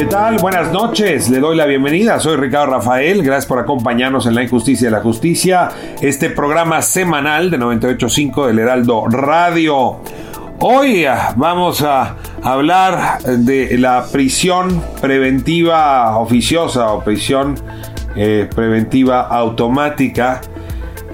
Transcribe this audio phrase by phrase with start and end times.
[0.00, 0.38] ¿Qué tal?
[0.38, 2.18] Buenas noches, le doy la bienvenida.
[2.18, 5.68] Soy Ricardo Rafael, gracias por acompañarnos en La Injusticia de la Justicia,
[6.00, 9.98] este programa semanal de 98.5 del Heraldo Radio.
[10.60, 17.56] Hoy ah, vamos a hablar de la prisión preventiva oficiosa o prisión
[18.16, 20.40] eh, preventiva automática.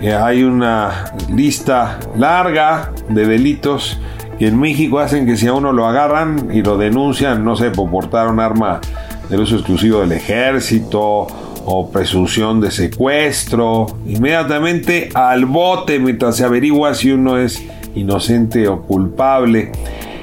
[0.01, 3.99] Eh, hay una lista larga de delitos
[4.39, 7.71] que en México hacen que si a uno lo agarran y lo denuncian, no sé,
[7.71, 8.81] por portar un arma
[9.29, 11.27] del uso exclusivo del ejército
[11.65, 17.63] o presunción de secuestro, inmediatamente al bote mientras se averigua si uno es
[17.95, 19.73] inocente o culpable.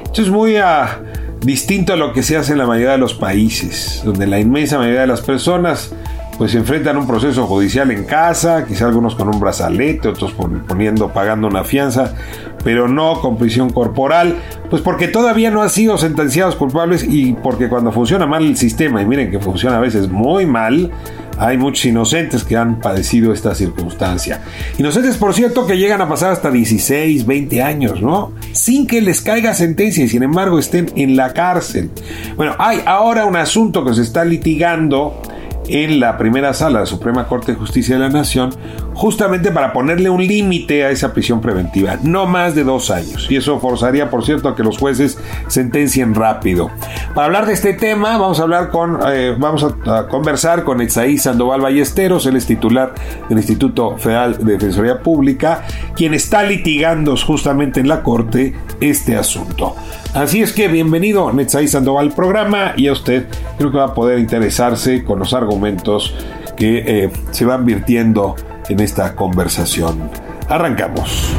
[0.06, 1.00] Esto es muy ah,
[1.42, 4.78] distinto a lo que se hace en la mayoría de los países, donde la inmensa
[4.78, 5.94] mayoría de las personas
[6.38, 10.34] pues se enfrentan a un proceso judicial en casa, quizá algunos con un brazalete, otros
[10.68, 12.16] poniendo, pagando una fianza,
[12.64, 14.36] pero no con prisión corporal,
[14.70, 19.02] pues porque todavía no han sido sentenciados culpables y porque cuando funciona mal el sistema,
[19.02, 20.92] y miren que funciona a veces muy mal,
[21.38, 24.42] hay muchos inocentes que han padecido esta circunstancia.
[24.78, 28.34] Inocentes, por cierto, que llegan a pasar hasta 16, 20 años, ¿no?
[28.52, 31.90] Sin que les caiga sentencia y sin embargo estén en la cárcel.
[32.36, 35.20] Bueno, hay ahora un asunto que se está litigando
[35.68, 38.54] en la primera sala de Suprema Corte de Justicia de la Nación,
[38.94, 43.28] justamente para ponerle un límite a esa prisión preventiva, no más de dos años.
[43.30, 45.18] Y eso forzaría, por cierto, a que los jueces
[45.48, 46.70] sentencien rápido.
[47.16, 51.18] Para hablar de este tema, vamos a hablar con, eh, vamos a, conversar con Etzaí
[51.18, 52.94] Sandoval Ballesteros, él es titular
[53.30, 55.64] del Instituto Federal de Defensoría Pública,
[55.96, 59.76] quien está litigando justamente en la Corte este asunto.
[60.14, 63.28] Así es que bienvenido Netzai Sandoval al programa y a usted
[63.58, 66.14] creo que va a poder interesarse con los argumentos
[66.58, 68.36] que eh, se van virtiendo
[68.70, 70.10] en esta conversación.
[70.50, 71.36] Arrancamos.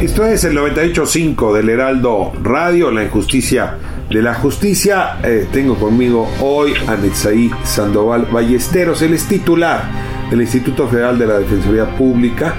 [0.00, 3.76] Esto es el 98.5 del Heraldo Radio, la injusticia
[4.08, 5.18] de la justicia.
[5.22, 9.82] Eh, tengo conmigo hoy a Netzaí Sandoval Ballesteros, él es titular
[10.30, 12.54] del Instituto Federal de la Defensoría Pública,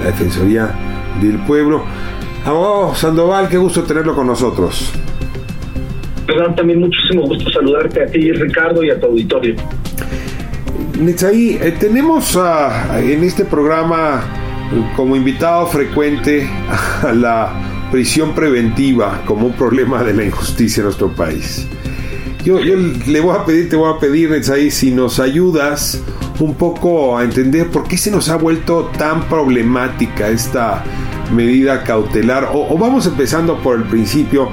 [0.00, 0.70] la Defensoría
[1.20, 1.82] del pueblo.
[2.44, 4.92] Abogado Sandoval, qué gusto tenerlo con nosotros.
[6.26, 9.56] Perdón, también muchísimo gusto saludarte a ti, Ricardo, y a tu auditorio.
[10.98, 12.38] Netzaí, eh, tenemos
[12.96, 14.22] en este programa
[14.96, 16.48] como invitado frecuente
[17.02, 17.52] a la
[17.90, 21.66] prisión preventiva como un problema de la injusticia en nuestro país.
[22.44, 26.02] Yo, yo le voy a pedir, te voy a pedir, Netzaí, si nos ayudas
[26.40, 30.82] un poco a entender por qué se nos ha vuelto tan problemática esta
[31.32, 32.50] medida cautelar.
[32.52, 34.48] O, vamos empezando por el principio.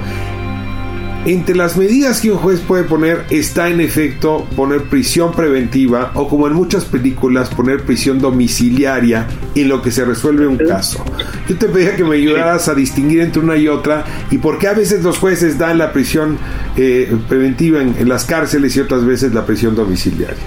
[1.26, 6.26] Entre las medidas que un juez puede poner está en efecto poner prisión preventiva o
[6.26, 11.04] como en muchas películas poner prisión domiciliaria en lo que se resuelve un caso.
[11.46, 14.68] Yo te pedía que me ayudaras a distinguir entre una y otra y por qué
[14.68, 16.38] a veces los jueces dan la prisión
[16.78, 20.46] eh, preventiva en las cárceles y otras veces la prisión domiciliaria.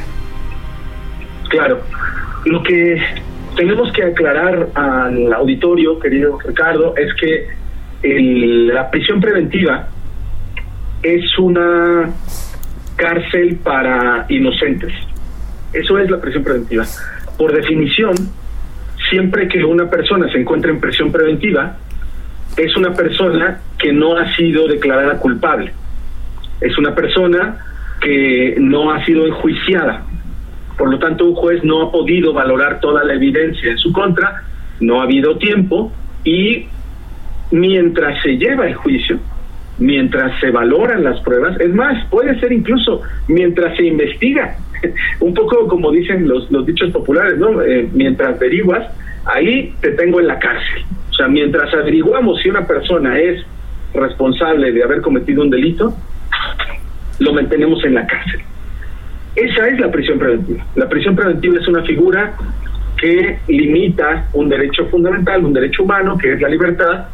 [1.50, 1.82] Claro,
[2.46, 3.00] lo que
[3.56, 7.48] tenemos que aclarar al auditorio, querido Ricardo, es que
[8.74, 9.88] la prisión preventiva
[11.04, 12.10] es una
[12.96, 14.94] cárcel para inocentes.
[15.74, 16.86] Eso es la prisión preventiva.
[17.38, 18.16] Por definición,
[19.10, 21.78] siempre que una persona se encuentra en prisión preventiva,
[22.56, 25.74] es una persona que no ha sido declarada culpable.
[26.62, 27.58] Es una persona
[28.00, 30.04] que no ha sido enjuiciada.
[30.78, 34.44] Por lo tanto, un juez no ha podido valorar toda la evidencia en su contra,
[34.80, 35.92] no ha habido tiempo
[36.24, 36.68] y
[37.52, 39.20] mientras se lleva el juicio,
[39.80, 44.56] mientras se valoran las pruebas, es más, puede ser incluso mientras se investiga,
[45.20, 47.62] un poco como dicen los, los dichos populares, ¿no?
[47.62, 48.88] Eh, mientras averiguas,
[49.26, 50.84] ahí te tengo en la cárcel.
[51.10, 53.46] O sea, mientras averiguamos si una persona es
[53.94, 55.94] responsable de haber cometido un delito,
[57.20, 58.42] lo mantenemos en la cárcel.
[59.36, 60.64] Esa es la prisión preventiva.
[60.76, 62.34] La prisión preventiva es una figura
[62.98, 67.06] que limita un derecho fundamental, un derecho humano, que es la libertad,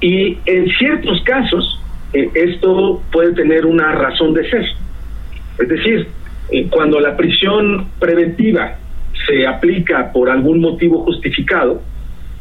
[0.00, 1.80] y en ciertos casos
[2.12, 4.64] eh, esto puede tener una razón de ser.
[5.58, 6.06] Es decir,
[6.50, 8.76] eh, cuando la prisión preventiva
[9.26, 11.80] se aplica por algún motivo justificado,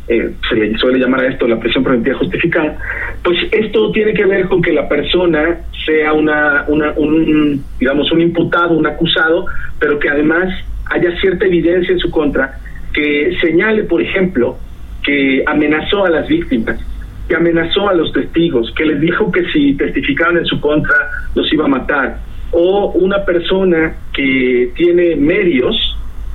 [0.07, 2.77] eh, se suele llamar a esto la prisión preventiva justificada,
[3.23, 8.21] pues esto tiene que ver con que la persona sea una, una un, digamos, un
[8.21, 9.45] imputado, un acusado,
[9.79, 10.50] pero que además
[10.85, 12.59] haya cierta evidencia en su contra
[12.94, 14.57] que señale, por ejemplo,
[15.03, 16.79] que amenazó a las víctimas,
[17.27, 20.95] que amenazó a los testigos, que les dijo que si testificaban en su contra
[21.35, 22.17] los iba a matar,
[22.51, 25.75] o una persona que tiene medios,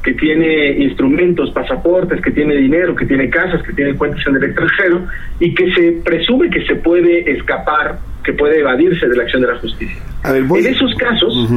[0.02, 4.44] que tiene instrumentos, pasaportes, que tiene dinero, que tiene casas, que tiene cuentas en el
[4.44, 5.06] extranjero
[5.38, 9.48] y que se presume que se puede escapar, que puede evadirse de la acción de
[9.48, 10.02] la justicia.
[10.24, 11.48] en esos casos,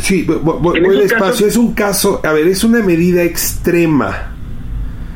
[0.00, 1.46] sí, voy, despacio.
[1.46, 4.30] es un caso, a ver, es una medida extrema.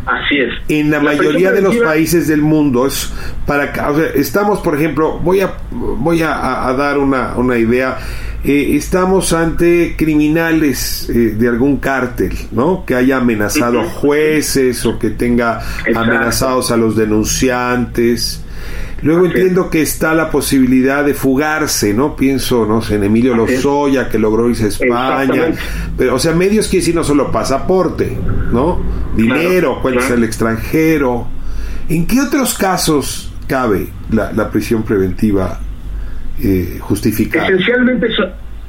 [0.08, 0.54] Así es.
[0.68, 3.12] En la, mayoría de los países del mundo es
[3.44, 7.98] para, o sea, estamos, por ejemplo, voy a voy a, dar una, una idea
[8.42, 12.86] eh, estamos ante criminales eh, de algún cártel, ¿no?
[12.86, 15.60] Que haya amenazado a jueces o que tenga
[15.94, 18.42] amenazados a los denunciantes.
[19.02, 22.16] Luego entiendo que está la posibilidad de fugarse, ¿no?
[22.16, 25.52] Pienso, no sé, en Emilio Lozoya, que logró irse a España.
[25.96, 28.16] Pero, o sea, medios quiere decir no solo pasaporte,
[28.52, 28.80] ¿no?
[29.14, 31.28] Dinero, puede ser el extranjero.
[31.88, 35.60] ¿En qué otros casos cabe la, la prisión preventiva
[36.42, 38.06] eh, Esencialmente,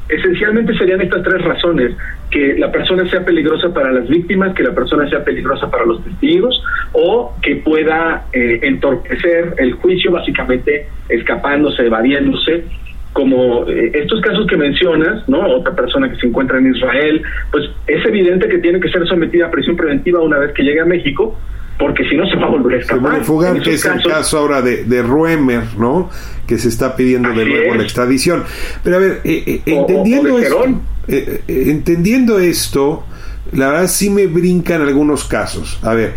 [0.09, 1.95] esencialmente serían estas tres razones,
[2.29, 6.03] que la persona sea peligrosa para las víctimas, que la persona sea peligrosa para los
[6.03, 6.61] testigos
[6.93, 12.65] o que pueda eh, entorpecer el juicio, básicamente escapándose, evadiéndose
[13.13, 15.41] como eh, estos casos que mencionas, ¿no?
[15.41, 17.21] Otra persona que se encuentra en Israel,
[17.51, 20.81] pues es evidente que tiene que ser sometida a prisión preventiva una vez que llegue
[20.81, 21.37] a México,
[21.79, 23.23] porque si no se va a volver a escapar.
[23.23, 26.09] fugar, que es el caso ahora de, de Ruemer, ¿no?
[26.45, 28.43] Que se está pidiendo de nuevo la extradición.
[28.83, 30.65] Pero a ver, eh, eh, entendiendo, esto,
[31.07, 33.05] eh, entendiendo esto,
[33.53, 35.79] la verdad sí me brincan algunos casos.
[35.81, 36.15] A ver,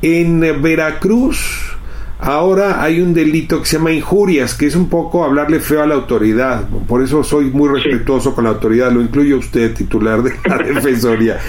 [0.00, 1.71] en Veracruz
[2.24, 5.86] Ahora hay un delito que se llama injurias, que es un poco hablarle feo a
[5.88, 6.68] la autoridad.
[6.86, 11.40] Por eso soy muy respetuoso con la autoridad, lo incluye usted, titular de la Defensoría.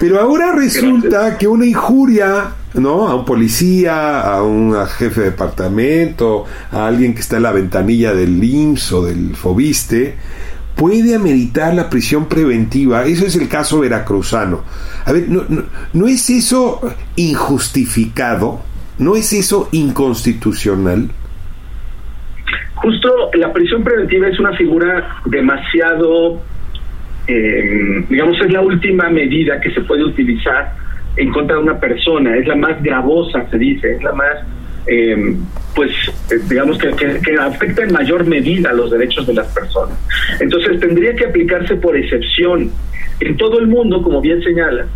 [0.00, 3.06] Pero ahora resulta que una injuria, ¿no?
[3.06, 8.14] A un policía, a un jefe de departamento, a alguien que está en la ventanilla
[8.14, 10.14] del IMSS o del FOBISTE,
[10.74, 13.04] puede ameritar la prisión preventiva.
[13.04, 14.62] Eso es el caso veracruzano.
[15.04, 16.80] A ver, ¿no, no, no es eso
[17.16, 18.72] injustificado?
[18.98, 21.10] ¿No es eso inconstitucional?
[22.74, 26.40] Justo la prisión preventiva es una figura demasiado,
[27.26, 30.74] eh, digamos, es la última medida que se puede utilizar
[31.16, 34.34] en contra de una persona, es la más gravosa, se dice, es la más,
[34.86, 35.36] eh,
[35.74, 35.90] pues,
[36.30, 39.96] eh, digamos, que, que, afecta en mayor medida los derechos de las personas.
[40.40, 42.70] Entonces tendría que aplicarse por excepción.
[43.20, 44.86] En todo el mundo, como bien señala,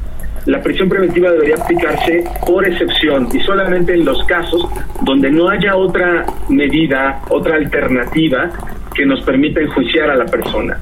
[0.49, 4.67] la prisión preventiva debería aplicarse por excepción y solamente en los casos
[5.03, 8.51] donde no haya otra medida, otra alternativa
[8.95, 10.79] que nos permita enjuiciar a la persona.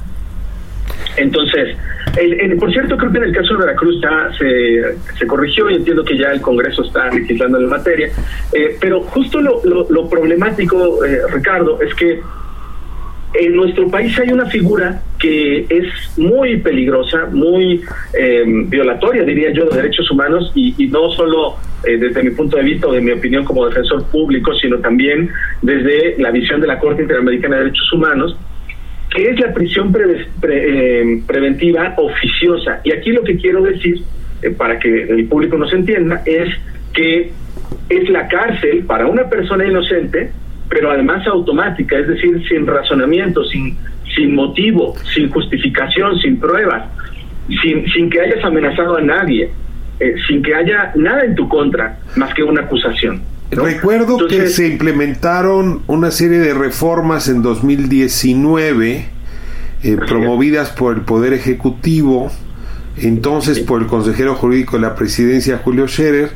[1.17, 1.77] Entonces,
[2.61, 4.31] por cierto, creo que en el caso de Veracruz ya
[5.19, 8.09] se, corrigió y entiendo que ya el Congreso está legislando la materia,
[8.53, 12.21] eh, pero justo lo, lo, problemático, eh, Ricardo, es que
[13.35, 17.83] en nuestro país hay una figura que es muy peligrosa, muy
[18.19, 22.63] em, violatoria, diría yo, de derechos humanos y, no solo eh, desde mi punto de
[22.63, 25.31] vista o de mi opinión como defensor público, sino también
[25.63, 28.37] desde la visión de la Corte Interamericana de Derechos Humanos,
[29.15, 29.95] que es la prisión
[30.43, 32.81] em, preventiva oficiosa.
[32.85, 34.03] Y aquí lo que quiero decir,
[34.43, 36.49] eh, para que el público nos entienda, es
[36.93, 37.33] que
[37.89, 40.31] es la cárcel para una persona inocente
[40.69, 43.77] pero además automática, es decir, sin razonamiento, sin,
[44.15, 46.85] sin motivo, sin justificación, sin pruebas,
[47.63, 49.51] sin, sin que hayas amenazado a nadie,
[50.01, 53.23] eh, sin que haya nada en tu contra más que una acusación.
[53.51, 59.05] Recuerdo que se implementaron una serie de reformas en 2019
[59.83, 62.31] eh, promovidas por el Poder Ejecutivo,
[62.97, 66.31] entonces por el consejero jurídico de la presidencia Julio Scherer,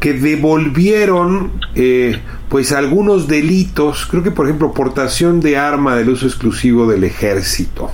[0.00, 6.26] que devolvieron eh, pues algunos delitos, creo que por ejemplo portación de arma del uso
[6.26, 7.90] exclusivo del ejército,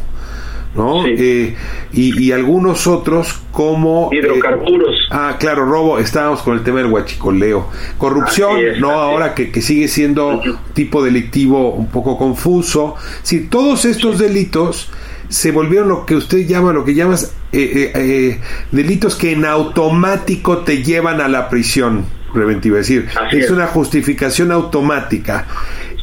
[0.74, 1.06] ¿no?
[1.06, 1.54] Eh,
[1.92, 4.96] y, algunos otros como eh, hidrocarburos.
[5.10, 7.68] ah, claro, robo, estábamos con el tema del huachicoleo.
[7.98, 8.90] Corrupción, ¿no?
[8.90, 10.40] Ahora que, que, sigue siendo
[10.72, 12.96] tipo delictivo un poco confuso.
[13.22, 14.90] Si todos estos delitos
[15.28, 18.40] se volvieron lo que usted llama, lo que llamas eh, eh,
[18.70, 22.78] delitos que en automático te llevan a la prisión preventiva.
[22.78, 25.46] Es decir, es, una justificación automática.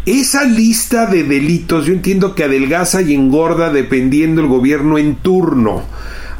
[0.05, 5.83] Esa lista de delitos, yo entiendo que adelgaza y engorda dependiendo el gobierno en turno.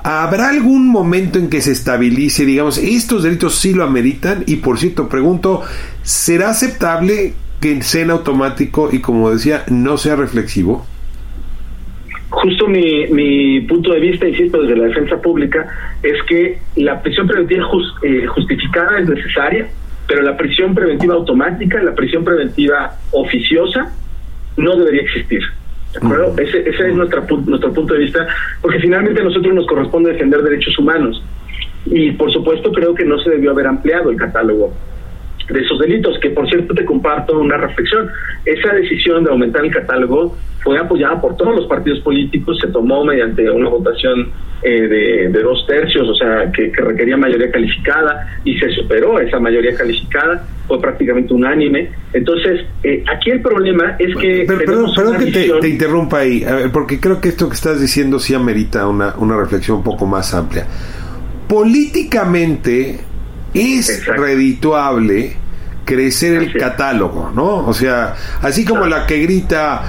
[0.04, 4.44] ¿Habrá algún momento en que se estabilice, digamos, estos delitos sí lo ameritan?
[4.48, 5.62] Y por cierto, pregunto,
[6.04, 10.86] ¿será aceptable que sea en automático y como decía, no sea reflexivo?
[12.42, 15.68] Justo mi, mi punto de vista, insisto, desde la defensa pública,
[16.02, 17.68] es que la prisión preventiva
[18.02, 19.68] eh, justificada es necesaria,
[20.08, 23.92] pero la prisión preventiva automática, la prisión preventiva oficiosa,
[24.56, 25.42] no debería existir.
[25.92, 26.34] ¿De acuerdo?
[26.38, 28.26] Ese, ese es nuestra, nuestro punto de vista,
[28.62, 31.22] porque finalmente a nosotros nos corresponde defender derechos humanos.
[31.88, 34.74] Y por supuesto creo que no se debió haber ampliado el catálogo
[35.50, 38.10] de esos delitos, que por cierto te comparto una reflexión.
[38.46, 43.04] Esa decisión de aumentar el catálogo fue apoyada por todos los partidos políticos, se tomó
[43.04, 48.70] mediante una votación eh, de, dos tercios, o sea, que, requería mayoría calificada y se
[48.72, 51.90] superó esa mayoría calificada, fue prácticamente unánime.
[52.14, 54.46] Entonces, eh, aquí el problema es que...
[54.46, 59.16] perdón, que te, interrumpa ahí, porque creo que esto que estás diciendo sí amerita una,
[59.18, 60.66] una reflexión un poco más amplia.
[61.48, 63.00] Políticamente
[63.54, 65.36] es redituable
[65.90, 67.66] crecer el catálogo, ¿no?
[67.66, 69.82] O sea, así como la que grita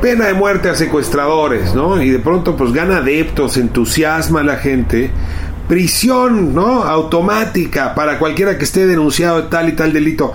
[0.00, 2.02] pena de muerte a secuestradores, ¿no?
[2.02, 5.10] Y de pronto pues gana adeptos, entusiasma a la gente,
[5.68, 6.82] prisión, ¿no?
[6.82, 10.32] Automática para cualquiera que esté denunciado de tal y tal delito,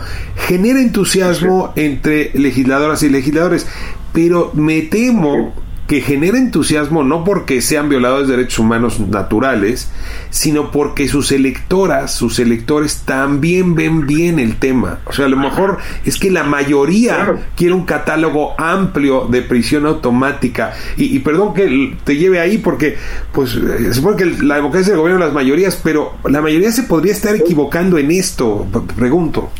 [0.47, 3.67] genera entusiasmo entre legisladoras y legisladores,
[4.13, 5.53] pero me temo
[5.87, 9.89] que genera entusiasmo no porque sean violadores de derechos humanos naturales,
[10.29, 14.99] sino porque sus electoras, sus electores también ven bien el tema.
[15.05, 19.85] O sea, a lo mejor es que la mayoría quiere un catálogo amplio de prisión
[19.85, 20.73] automática.
[20.97, 22.97] Y, perdón que te lleve ahí porque,
[23.31, 26.71] pues, eh, se supone que la democracia del gobierno de las mayorías, pero la mayoría
[26.71, 29.51] se podría estar equivocando en esto, pregunto.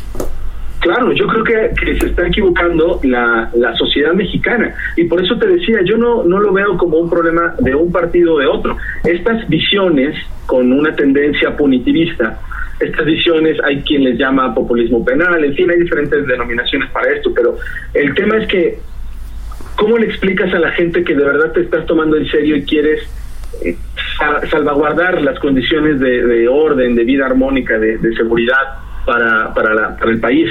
[0.88, 5.80] Claro, yo creo que, se está equivocando la, sociedad mexicana y por eso te decía,
[5.84, 8.74] yo no, no lo veo como un problema de un partido o de otro.
[9.04, 10.16] Estas visiones
[10.46, 12.40] con una tendencia punitivista,
[12.80, 17.34] estas visiones hay quien les llama populismo penal, en fin, hay diferentes denominaciones para esto,
[17.34, 17.58] pero
[17.92, 18.78] el tema es que,
[19.76, 22.62] ¿cómo le explicas a la gente que de verdad te estás tomando en serio y
[22.62, 23.02] quieres
[23.62, 23.76] eh,
[24.50, 28.87] salvaguardar las condiciones de, orden, de vida armónica, de seguridad?
[29.08, 30.50] Para, para, para el país?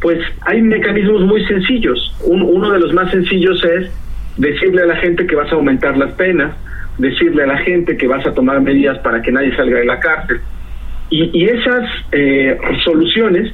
[0.00, 2.14] Pues hay mecanismos muy sencillos.
[2.24, 3.90] uno de los más sencillos es
[4.36, 6.54] decirle a la gente que vas a aumentar las penas,
[6.98, 9.98] decirle a la gente que vas a tomar medidas para que nadie salga de la
[9.98, 10.40] cárcel.
[11.10, 13.52] Y, y esas eh, soluciones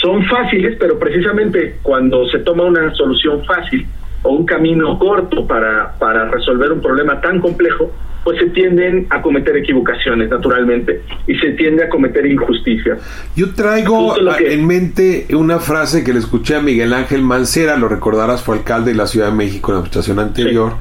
[0.00, 3.84] son fáciles, pero precisamente cuando se toma una solución fácil
[4.22, 7.92] o un camino corto para, para resolver un problema tan complejo,
[8.24, 12.98] pues se tienden a cometer equivocaciones, naturalmente, y se tiende a cometer injusticia.
[13.34, 18.42] Yo traigo en mente una frase que le escuché a Miguel Ángel Mancera, lo recordarás,
[18.42, 20.74] fue alcalde de la Ciudad de México en la administración anterior.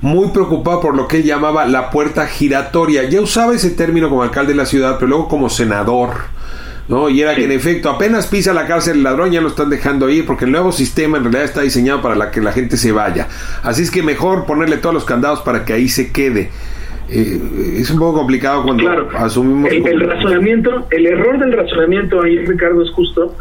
[0.00, 3.08] Muy preocupado por lo que él llamaba la puerta giratoria.
[3.08, 6.10] Ya usaba ese término como alcalde de la ciudad, pero luego como senador.
[6.88, 7.10] ¿no?
[7.10, 10.08] Y era que en efecto apenas pisa la cárcel el ladrón ya lo están dejando
[10.08, 12.92] ir porque el nuevo sistema en realidad está diseñado para la que la gente se
[12.92, 13.28] vaya.
[13.62, 16.50] Así es que mejor ponerle todos los candados para que ahí se quede.
[17.10, 19.72] Eh, es un poco complicado cuando asumimos...
[19.72, 23.34] El, razonamiento, el error del razonamiento ahí, Ricardo, es justo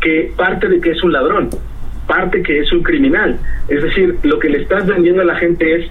[0.00, 1.50] que parte de que es un ladrón,
[2.06, 3.38] parte que es un criminal.
[3.68, 5.90] Es decir, lo que le estás vendiendo a la gente es,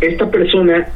[0.00, 0.86] esta persona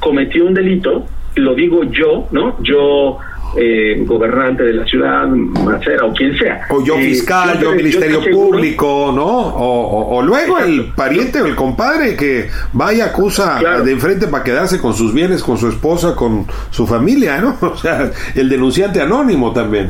[0.00, 2.56] cometió un delito, lo digo yo, ¿no?
[2.62, 3.18] Yo
[3.56, 6.60] eh, gobernante de la ciudad, Macera o quien sea.
[6.70, 9.26] O yo eh, fiscal, yo, ministerio público, ¿no?
[9.26, 14.94] O, luego el pariente o el compadre que vaya acusa de enfrente para quedarse con
[14.94, 17.56] sus bienes, con su esposa, con su familia, ¿no?
[17.76, 19.88] O sea, el denunciante anónimo también.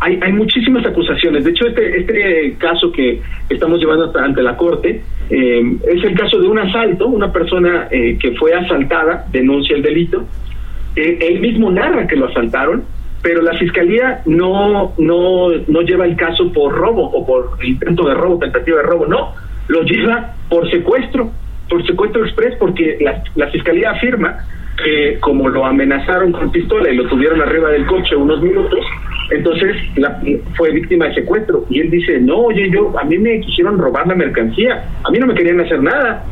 [0.00, 1.44] Hay, hay muchísimas acusaciones.
[1.44, 6.38] De hecho, este, este caso que estamos llevando ante la Corte eh, es el caso
[6.40, 7.06] de un asalto.
[7.06, 10.53] Una persona que fue asaltada denuncia el delito eh,
[10.96, 12.84] él mismo narra que lo asaltaron,
[13.22, 18.14] pero la fiscalía no, no, no lleva el caso por robo o por intento de
[18.14, 19.32] robo, tentativa de robo, no,
[19.68, 21.30] lo lleva por secuestro,
[21.68, 24.44] por secuestro express, porque la, la fiscalía afirma
[24.82, 28.84] que como lo amenazaron con pistola y lo tuvieron arriba del coche unos minutos,
[29.30, 30.20] entonces la,
[30.56, 31.64] fue víctima de secuestro.
[31.70, 35.18] Y él dice, no, oye, yo, a mí me quisieron robar la mercancía, a mí
[35.18, 36.24] no me querían hacer nada,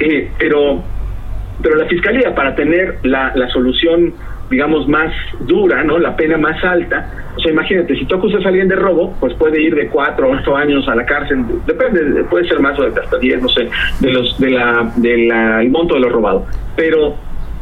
[0.00, 0.82] eh, pero
[1.62, 4.14] pero la fiscalía para tener la, la solución
[4.50, 5.98] digamos, más dura, ¿no?
[5.98, 7.10] La pena más alta.
[7.36, 10.32] O sea, imagínate, si tú acusas a alguien de robo, pues puede ir de cuatro
[10.32, 13.68] a ocho años a la cárcel, depende, puede ser más o hasta diez, no sé,
[14.00, 16.46] de los, de la, de la, el monto de lo robado.
[16.76, 17.16] Pero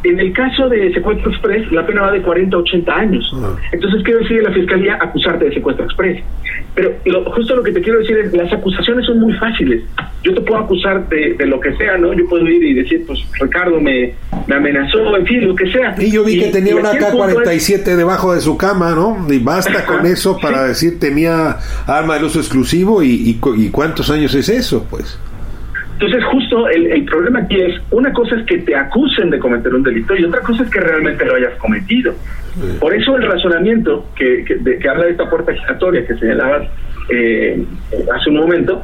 [0.04, 3.32] en el caso de secuestro express, la pena va de 40 a 80 años.
[3.34, 3.56] Ah.
[3.72, 4.98] Entonces, ¿qué decide la fiscalía?
[5.00, 6.22] Acusarte de secuestro express.
[6.74, 9.82] Pero justo lo que te quiero decir es, las acusaciones son muy fáciles.
[10.22, 12.12] Yo te puedo acusar de, lo que sea, ¿no?
[12.12, 14.12] Yo puedo ir y decir, pues Ricardo me,
[14.46, 15.94] me amenazó, en fin, lo que sea.
[15.98, 19.26] Y yo vi que tenía una K-47 debajo de su cama, ¿no?
[19.32, 24.34] Y basta con eso para decir tenía arma de uso exclusivo y, y cuántos años
[24.34, 25.18] es eso, pues.
[25.98, 29.82] Entonces, justo el, problema aquí es, una cosa es que te acusen de cometer un
[29.82, 32.12] delito y otra cosa es que realmente lo hayas cometido.
[32.78, 36.68] Por eso el razonamiento que, que, habla de esta puerta giratoria que señalabas
[37.08, 37.64] eh,
[38.14, 38.82] hace un momento,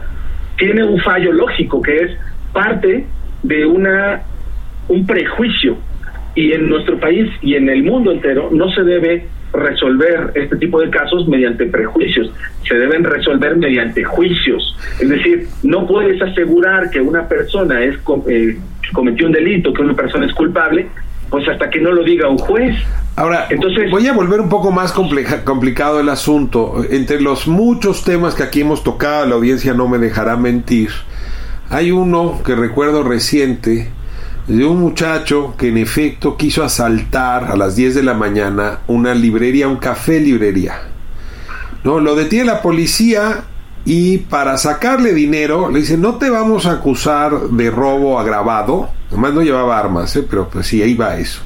[0.57, 2.11] tiene un fallo lógico que es
[2.54, 3.04] parte
[3.42, 4.23] de una
[4.88, 5.76] un prejuicio
[6.35, 10.80] y en nuestro país y en el mundo entero no se debe resolver este tipo
[10.80, 12.32] de casos mediante prejuicios,
[12.66, 14.76] se deben resolver mediante juicios.
[15.00, 17.97] Es decir, no puedes asegurar que una persona es
[18.28, 18.59] eh,
[18.92, 20.88] cometió un delito, que una persona es culpable,
[21.30, 22.76] pues hasta que no lo diga un juez.
[23.16, 26.85] Ahora, Entonces, voy a volver un poco más complicado el asunto.
[26.90, 30.90] Entre los muchos temas que aquí hemos tocado, la audiencia no me dejará mentir.
[31.68, 33.90] Hay uno que recuerdo reciente,
[34.47, 39.15] de un muchacho que en efecto quiso asaltar a las 10 de la mañana una
[39.15, 40.83] librería, un café librería.
[41.85, 43.45] No, lo detiene la policía
[43.85, 49.35] y para sacarle dinero le dice, no te vamos a acusar de robo agravado, además
[49.35, 50.25] no llevaba armas, ¿eh?
[50.29, 51.43] pero pues sí, ahí va eso,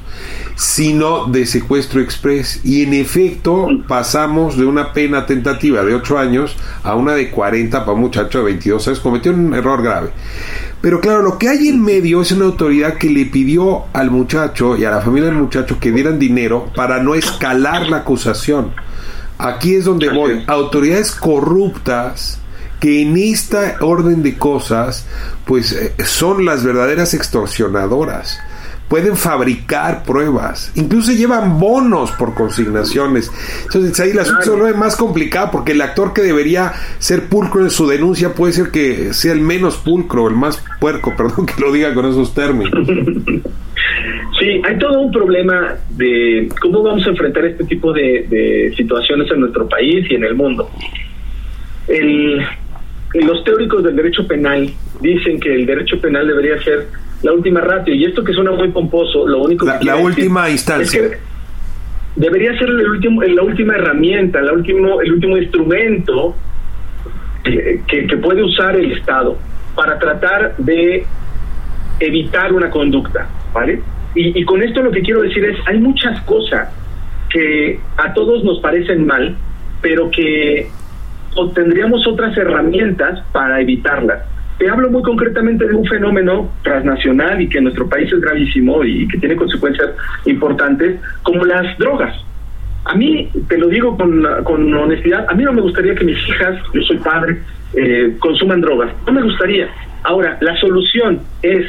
[0.57, 2.59] sino de secuestro express.
[2.65, 7.79] Y en efecto pasamos de una pena tentativa de 8 años a una de 40
[7.79, 10.09] para un muchacho de 22 años, cometió un error grave.
[10.81, 14.75] Pero claro, lo que hay en medio es una autoridad que le pidió al muchacho
[14.75, 18.73] y a la familia del muchacho que dieran dinero para no escalar la acusación.
[19.37, 20.43] Aquí es donde voy.
[20.47, 22.39] Autoridades corruptas
[22.79, 25.05] que en esta orden de cosas,
[25.45, 28.39] pues eh, son las verdaderas extorsionadoras
[28.87, 33.31] pueden fabricar pruebas, incluso llevan bonos por consignaciones.
[33.63, 37.69] Entonces ahí la asunto es más complicado porque el actor que debería ser pulcro en
[37.69, 41.71] su denuncia puede ser que sea el menos pulcro, el más puerco, perdón que lo
[41.71, 42.71] diga con esos términos.
[44.39, 49.39] Sí, hay todo un problema de cómo vamos a enfrentar este tipo de, situaciones en
[49.39, 50.69] nuestro país y en el mundo.
[53.13, 54.69] Los teóricos del derecho penal
[55.01, 56.87] dicen que el derecho penal debería ser
[57.23, 57.93] la última ratio.
[57.93, 59.85] Y esto que suena muy pomposo, lo único la, que...
[59.85, 61.01] La última instancia.
[62.15, 66.35] debería ser el último, la última herramienta, la último, el último instrumento
[67.43, 69.37] que, que, puede usar el Estado
[69.73, 71.05] para tratar de
[71.99, 73.81] evitar una conducta, ¿vale?
[74.15, 76.69] Y, y con esto lo que quiero decir es, hay muchas cosas
[77.29, 79.37] que a todos nos parecen mal,
[79.81, 80.67] pero que
[81.53, 84.23] tendríamos otras herramientas para evitarlas.
[84.57, 88.83] Te hablo muy concretamente de un fenómeno transnacional y que en nuestro país es gravísimo
[88.83, 89.91] y que tiene consecuencias
[90.25, 92.15] importantes, como las drogas.
[92.85, 96.17] A mí, te lo digo con, con honestidad, a mí no me gustaría que mis
[96.27, 97.37] hijas, yo soy padre,
[97.75, 98.91] eh, consuman drogas.
[99.05, 99.67] No me gustaría.
[100.03, 101.65] Ahora, la solución es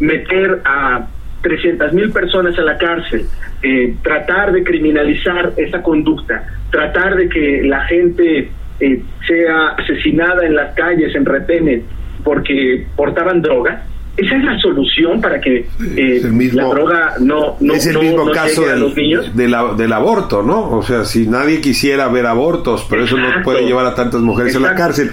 [0.00, 1.06] meter a
[1.42, 3.26] 300 mil personas a la cárcel,
[3.62, 8.50] eh, tratar de criminalizar esa conducta, tratar de que la gente
[8.80, 11.82] eh, sea asesinada en las calles, en retenes,
[12.22, 13.84] porque portaban droga.
[14.16, 16.20] Esa es la solución para que eh,
[16.52, 19.34] la droga no, no es el mismo caso del, los niños.
[19.34, 20.70] del aborto, ¿no?
[20.70, 24.54] O sea, si nadie quisiera ver abortos, pero eso no puede llevar a tantas mujeres
[24.54, 25.10] a la cárcel.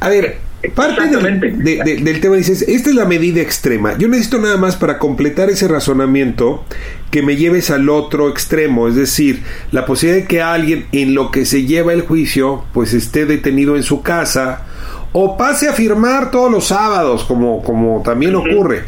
[0.00, 0.36] A ver,
[0.70, 3.98] Parte del, del tema dices, esta es la medida extrema.
[3.98, 6.64] Yo necesito nada más para completar ese razonamiento
[7.10, 11.30] que me lleves al otro extremo, es decir, la posibilidad de que alguien en lo
[11.30, 14.66] que se lleva el juicio, pues esté detenido en su casa
[15.14, 18.84] o pase a firmar todos los sábados, como, como también ocurre.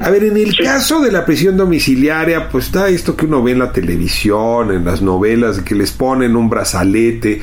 [0.00, 3.52] A ver, en el caso de la prisión domiciliaria, pues está esto que uno ve
[3.52, 7.42] en la televisión, en las novelas, que les ponen un brazalete.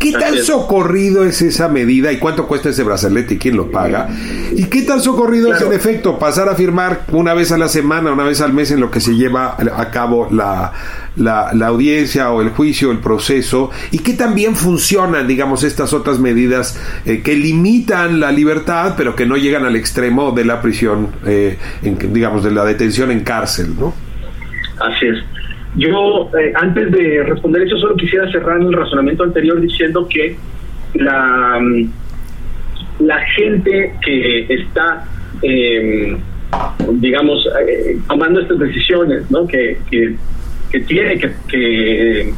[0.00, 4.08] ¿Qué tan socorrido es esa medida y cuánto cuesta ese brazalete y quién lo paga?
[4.52, 8.12] ¿Y qué tan socorrido es en efecto pasar a firmar una vez a la semana,
[8.12, 10.72] una vez al mes en lo que se lleva a cabo la,
[11.16, 13.70] la, audiencia o el juicio, el proceso?
[13.92, 19.14] ¿Y qué también funcionan, digamos, estas otras medidas eh, que limitan limitan la libertad, pero
[19.14, 23.74] que no llegan al extremo de la prisión, eh, digamos, de la detención en cárcel,
[23.78, 23.94] ¿no?
[24.80, 25.18] Así es.
[25.76, 30.36] Yo, eh, antes de responder eso, solo quisiera cerrar el razonamiento anterior diciendo que
[30.94, 31.90] la, mm,
[33.00, 35.04] la gente que está,
[35.42, 36.18] em,
[36.94, 39.46] digamos, eh, tomando estas decisiones, ¿no?
[39.46, 40.16] Que, que
[40.70, 42.32] que tiene que, que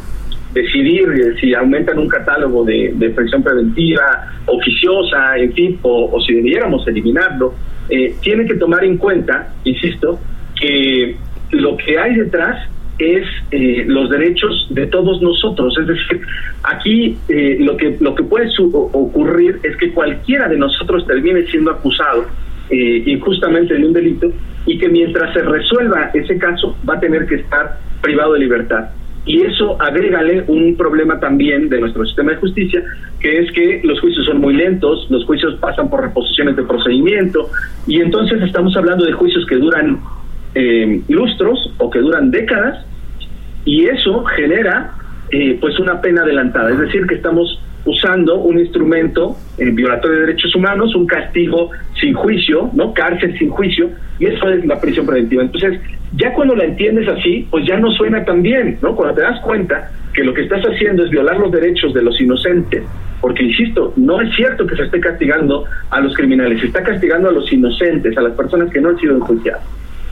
[0.53, 6.87] decidir si aumentan un catálogo de, de prisión preventiva, oficiosa, en fin, o, si debiéramos
[6.87, 7.55] eliminarlo,
[7.89, 10.19] eh, tiene que tomar en cuenta, insisto,
[10.59, 11.17] que
[11.51, 15.77] lo que hay detrás es eh, los derechos de todos nosotros.
[15.79, 16.21] Es decir,
[16.63, 21.71] aquí eh, lo que lo que puede ocurrir es que cualquiera de nosotros termine siendo
[21.71, 22.27] acusado
[22.71, 24.31] eh, injustamente de un delito
[24.67, 28.91] y que mientras se resuelva ese caso va a tener que estar privado de libertad.
[29.25, 32.83] Y eso agrégale un problema también de nuestro sistema de justicia,
[33.21, 37.49] que es que los juicios son muy lentos, los juicios pasan por reposiciones de procedimiento,
[37.87, 40.01] y entonces estamos hablando de juicios que duran
[40.55, 42.85] eh, lustros o que duran décadas,
[43.65, 44.93] y eso genera
[45.31, 50.27] eh, pues una pena adelantada, es decir, que estamos usando un instrumento eh, violatorio de
[50.27, 52.95] derechos humanos, un castigo sin juicio, ¿no?
[52.95, 55.43] Cárcel sin juicio, y eso es la prisión preventiva.
[55.43, 55.81] Entonces,
[56.17, 58.95] ya cuando la entiendes así, pues ya no suena tan bien, ¿no?
[58.95, 62.21] Cuando te das cuenta que lo que estás haciendo es violar los derechos de los
[62.21, 62.85] inocentes,
[63.21, 67.29] porque insisto, no es cierto que se esté castigando a los criminales, se está castigando
[67.29, 69.63] a los inocentes, a las personas que no han sido enjuiciadas.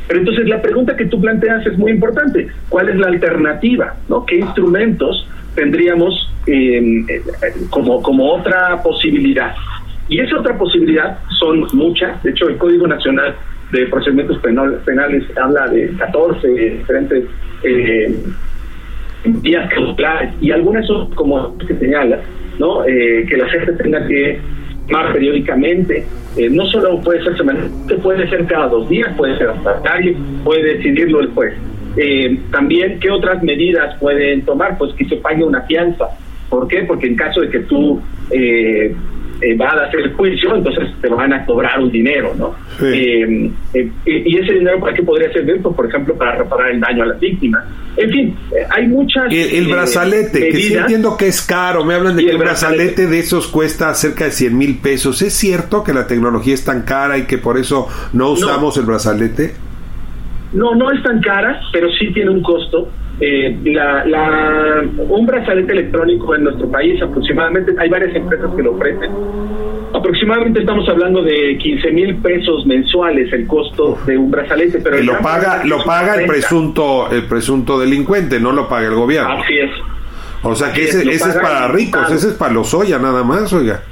[0.09, 2.49] Pero entonces la pregunta que tú planteas es muy importante.
[2.69, 3.95] ¿Cuál es la alternativa?
[4.09, 4.27] ¿no?
[4.27, 5.29] ¿Qué instrumentos
[5.61, 6.15] tendríamos
[6.47, 7.05] eh,
[7.69, 9.55] como, como otra posibilidad?
[10.09, 12.23] Y esa otra posibilidad son muchas.
[12.23, 13.37] De hecho, el Código Nacional
[13.73, 17.25] de Procedimientos Penales habla de 14 diferentes
[17.63, 18.17] eh,
[19.25, 22.21] días cautelares y algunas son como que señala,
[22.59, 22.85] ¿no?
[22.87, 24.41] Eh, que la gente tenga que
[24.91, 26.07] más periódicamente.
[26.37, 30.17] Eh, no solo puede ser semanalmente, puede ser cada dos días, puede ser hasta diario,
[30.43, 31.55] puede decidirlo el juez.
[31.97, 34.79] Eh, también, ¿qué otras medidas pueden tomar?
[34.79, 36.07] Pues que se pague una fianza.
[36.49, 36.83] ¿Por qué?
[36.83, 38.01] Porque en caso de que tú
[38.31, 38.95] eh,
[39.43, 42.55] eh, va a hacer el juicio, entonces te van a cobrar un dinero, ¿no?
[42.83, 45.63] Eh, eh, y ese dinero, ¿para qué podría servir?
[45.63, 47.65] Pues, por ejemplo, para reparar el daño a las víctimas.
[47.97, 48.37] En fin,
[48.69, 49.33] hay muchas.
[49.33, 51.87] El, brazalete, que sí entiendo que es caro.
[51.87, 55.23] Me hablan de que el brazalete, de esos cuesta cerca de 100 mil pesos.
[55.23, 58.85] ¿Es cierto que la tecnología es tan cara y que por eso no usamos el
[58.85, 59.55] brazalete?
[60.53, 62.89] No, no es tan cara, pero sí tiene un costo.
[63.21, 68.73] Eh, la, la, un brazalete electrónico en nuestro país aproximadamente, hay varias empresas que lo
[68.73, 69.11] ofrecen,
[69.93, 75.03] aproximadamente estamos hablando de 15 mil pesos mensuales el costo de un brazalete, pero...
[75.03, 79.33] lo paga, lo paga el presunto, el presunto delincuente, no lo paga el gobierno.
[79.33, 79.71] Así es.
[80.43, 83.83] O sea que ese, es para ricos, ese es para los Oya nada más, oiga.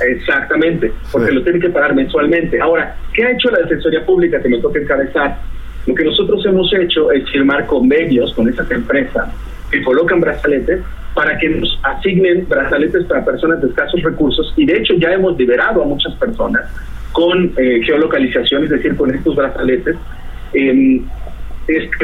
[0.00, 2.60] Exactamente, porque lo tienen que pagar mensualmente.
[2.60, 5.38] Ahora, ¿qué ha hecho la Defensoría Pública que me toca encabezar?
[5.86, 9.28] Lo que nosotros hemos hecho es firmar convenios con esas empresas
[9.70, 10.80] que colocan brazaletes
[11.14, 15.36] para que nos asignen brazaletes para personas de escasos recursos y de hecho ya hemos
[15.36, 16.62] liberado a muchas personas
[17.12, 19.96] con eh, geolocalización, es decir, con estos brazaletes.
[20.54, 21.02] Eh,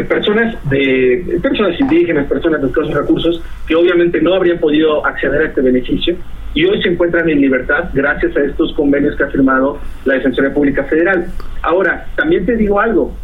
[0.08, 5.44] personas de personas indígenas, personas de escasos recursos que obviamente no habrían podido acceder a
[5.46, 6.16] este beneficio
[6.54, 10.54] y hoy se encuentran en libertad gracias a estos convenios que ha firmado la Defensoría
[10.54, 11.26] Pública Federal.
[11.62, 13.14] Ahora, también te digo algo,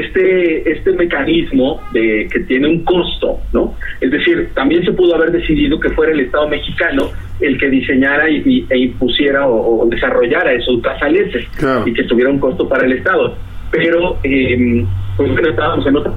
[0.00, 3.74] este, este mecanismo de que tiene un costo, ¿no?
[4.00, 8.30] Es decir, también se pudo haber decidido que fuera el Estado mexicano el que diseñara
[8.30, 11.46] y, e impusiera o, desarrollara esos brazaletes
[11.84, 13.36] y que tuviera un costo para el Estado.
[13.70, 14.84] Pero, eh,
[15.16, 16.12] pues bueno, estábamos en otra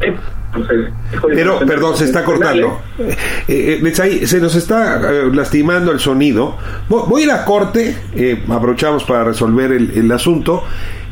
[1.33, 2.79] pero, perdón, se está cortando.
[3.47, 6.57] Eh, eh, se nos está eh, lastimando el sonido.
[6.89, 7.95] Voy a ir a corte,
[8.49, 10.63] aprovechamos para resolver el, asunto.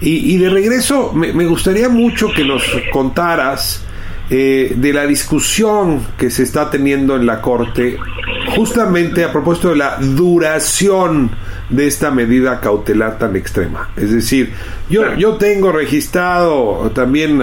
[0.02, 3.84] Y, de regreso, me, gustaría mucho que nos contaras
[4.30, 7.98] de la discusión que se está teniendo en la corte,
[8.56, 11.32] justamente a propósito de la duración
[11.70, 13.90] de esta medida cautelar tan extrema.
[13.96, 14.54] Es decir,
[14.90, 17.42] yo, yo tengo registrado también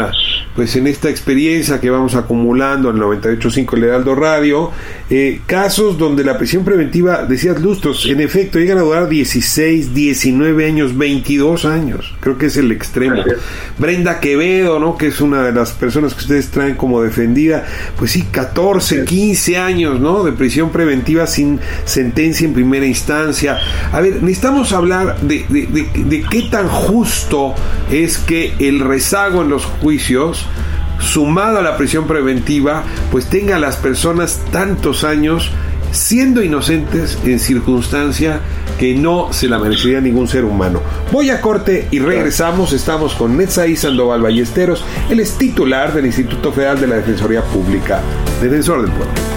[0.54, 4.70] pues en esta experiencia que vamos acumulando en el 98.5 el Heraldo Radio,
[5.08, 10.66] eh, casos donde la prisión preventiva, decías lustros, en efecto llegan a durar 16, 19
[10.66, 13.22] años, 22 años, creo que es el extremo.
[13.78, 14.96] Brenda Quevedo, ¿no?
[14.96, 17.64] que es una de las personas que ustedes traen como defendida,
[17.96, 20.24] pues sí, 14, 15 años, ¿no?
[20.24, 23.58] De prisión preventiva sin sentencia en primera instancia.
[23.92, 25.66] A ver, necesitamos hablar de, de,
[26.04, 27.54] de qué tan justo
[27.90, 30.41] es que el rezago en los juicios
[31.00, 35.50] sumado a la prisión preventiva, pues tenga a las personas tantos años
[35.90, 38.40] siendo inocentes en circunstancia
[38.78, 40.80] que no se la merecería ningún ser humano.
[41.12, 42.72] Voy a corte y regresamos.
[42.72, 44.84] Estamos con Netzaí Sandoval Ballesteros.
[45.10, 48.00] Él es titular del Instituto Federal de la Defensoría Pública,
[48.40, 49.31] defensor del pueblo.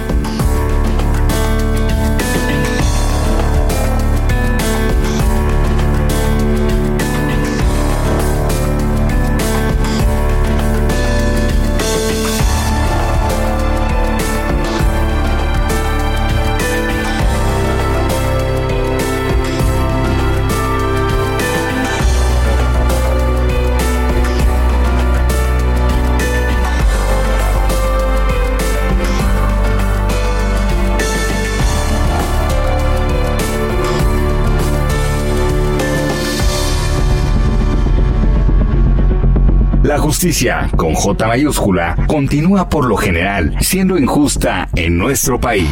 [40.75, 45.67] Con J mayúscula, continúa por lo general siendo injusta en nuestro país.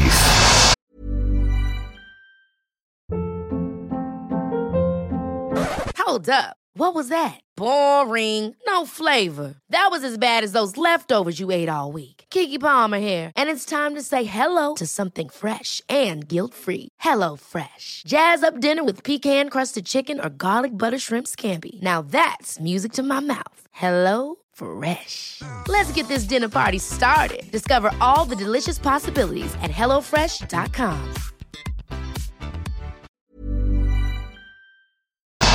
[5.98, 6.56] Hold up.
[6.76, 7.40] What was that?
[7.56, 8.56] Boring.
[8.68, 9.56] No flavor.
[9.70, 12.26] That was as bad as those leftovers you ate all week.
[12.30, 16.90] Kiki Palmer here, and it's time to say hello to something fresh and guilt-free.
[17.00, 18.04] Hello Fresh.
[18.06, 21.82] Jazz up dinner with pecan-crusted chicken or garlic butter shrimp scampi.
[21.82, 23.68] Now that's music to my mouth.
[23.72, 25.42] Hello Fresh.
[25.68, 27.44] Let's get this dinner party started.
[27.52, 31.14] Discover all the delicious possibilities at hellofresh.com.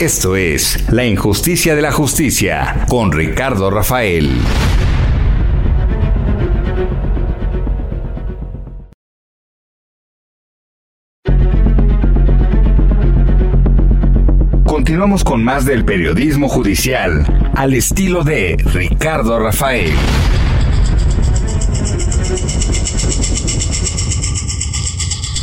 [0.00, 4.30] Esto es La Injusticia de la Justicia con Ricardo Rafael.
[14.98, 19.92] Continuamos con más del periodismo judicial al estilo de Ricardo Rafael.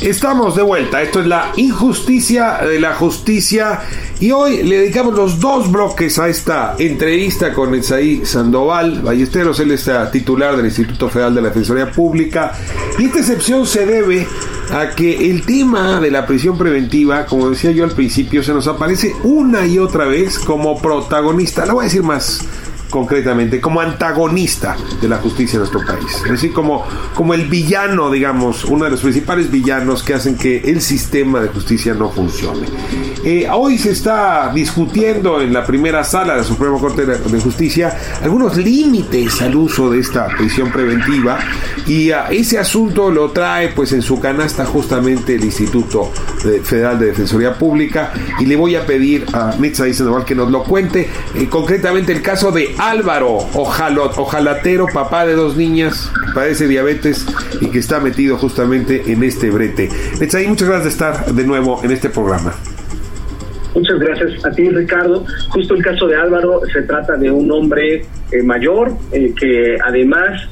[0.02, 3.82] Estamos de vuelta, esto es la injusticia de la justicia.
[4.20, 9.72] Y hoy le dedicamos los dos bloques a esta entrevista con Esaí Sandoval Ballesteros, él
[9.72, 12.54] es titular del Instituto Federal de la Defensoría Pública.
[13.00, 14.28] Y esta excepción se debe
[14.72, 18.68] a que el tema de la prisión preventiva, como decía yo al principio, se nos
[18.68, 22.46] aparece una y otra vez como protagonista, lo voy a decir más
[22.96, 26.16] concretamente, como antagonista de la justicia en nuestro país.
[26.24, 30.60] Es decir, como, como el villano, digamos, uno de los principales villanos que hacen que
[30.60, 32.66] el sistema de justicia no funcione.
[33.26, 37.98] Eh, hoy se está discutiendo en la primera sala de la Suprema Corte de Justicia
[38.22, 41.40] algunos límites al uso de esta prisión preventiva
[41.88, 46.12] y a ese asunto lo trae pues en su canasta justamente el Instituto
[46.64, 50.64] Federal de Defensoría Pública y le voy a pedir a Mitza Sandoval que nos lo
[50.64, 57.26] cuente eh, concretamente el caso de Álvaro Ojalot, ojalatero, papá de dos niñas, padece diabetes
[57.60, 59.90] y que está metido justamente en este brete.
[60.48, 62.54] Muchas gracias de estar de nuevo en este programa.
[63.74, 65.26] Muchas gracias a ti, Ricardo.
[65.50, 70.48] Justo el caso de Álvaro se trata de un hombre eh, mayor eh, que además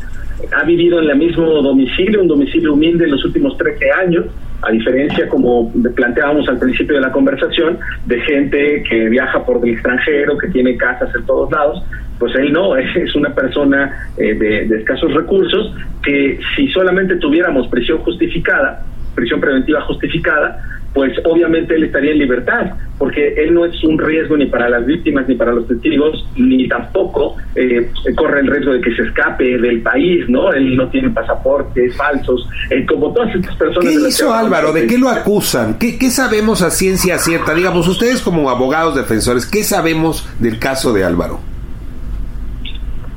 [0.56, 4.26] ha vivido en el mismo domicilio, un domicilio humilde en los últimos 13 años,
[4.66, 9.74] a diferencia, como planteábamos al principio de la conversación, de gente que viaja por el
[9.74, 11.84] extranjero, que tiene casas en todos lados,
[12.20, 17.68] pues él no, es una persona eh, de, de escasos recursos que si solamente tuviéramos
[17.68, 20.60] prisión justificada, prisión preventiva justificada,
[20.94, 24.86] pues obviamente él estaría en libertad, porque él no es un riesgo ni para las
[24.86, 29.58] víctimas ni para los testigos, ni tampoco eh, corre el riesgo de que se escape
[29.58, 30.54] del país, ¿no?
[30.54, 33.90] Él no tiene pasaportes falsos, eh, como todas estas personas.
[33.90, 34.72] ¿Qué hizo Álvaro?
[34.72, 35.80] ¿De qué lo acusan?
[35.80, 37.54] ¿Qué, ¿Qué sabemos a ciencia cierta?
[37.54, 41.53] Digamos, ustedes como abogados defensores, ¿qué sabemos del caso de Álvaro?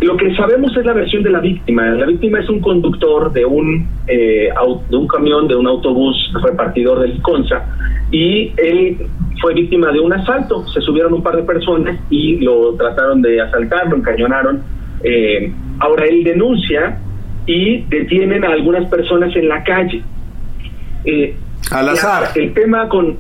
[0.01, 1.87] Lo que sabemos es la versión de la víctima.
[1.91, 4.51] La víctima es un conductor de un, eh,
[4.91, 7.65] de un camión, de un autobús repartidor del CONSA,
[8.11, 8.99] y él
[9.41, 10.67] fue víctima de un asalto.
[10.69, 14.63] Se subieron un par de personas y lo trataron de asaltar, lo encañonaron.
[15.03, 16.99] Eh, ahora él denuncia
[17.47, 20.03] y detienen a algunas personas en la calle.
[21.07, 21.35] Eh,
[21.71, 22.29] Al azar.
[22.35, 23.17] el tema con.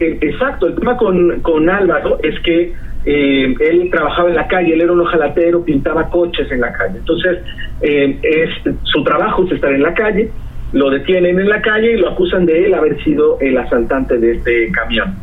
[0.00, 2.72] exacto, el tema con, con Álvaro es que
[3.06, 6.98] eh, él trabajaba en la calle, él era un ojalatero, pintaba coches en la calle.
[6.98, 7.38] Entonces,
[7.82, 10.30] eh, es su trabajo es estar en la calle,
[10.72, 14.32] lo detienen en la calle y lo acusan de él haber sido el asaltante de
[14.32, 15.14] este camión.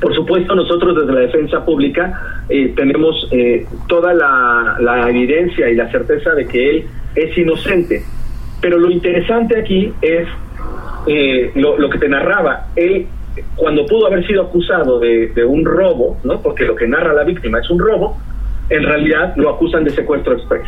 [0.00, 3.30] Por supuesto, nosotros desde la defensa pública eh, tenemos
[3.88, 8.02] toda la, evidencia y la certeza de que él es inocente.
[8.60, 10.28] Pero lo interesante aquí es
[11.54, 12.66] lo, lo que te narraba.
[12.76, 13.06] Él
[13.56, 16.40] cuando pudo haber sido acusado de, un robo, ¿no?
[16.40, 18.16] porque lo que narra la víctima es un robo,
[18.70, 20.66] en realidad lo acusan de secuestro express.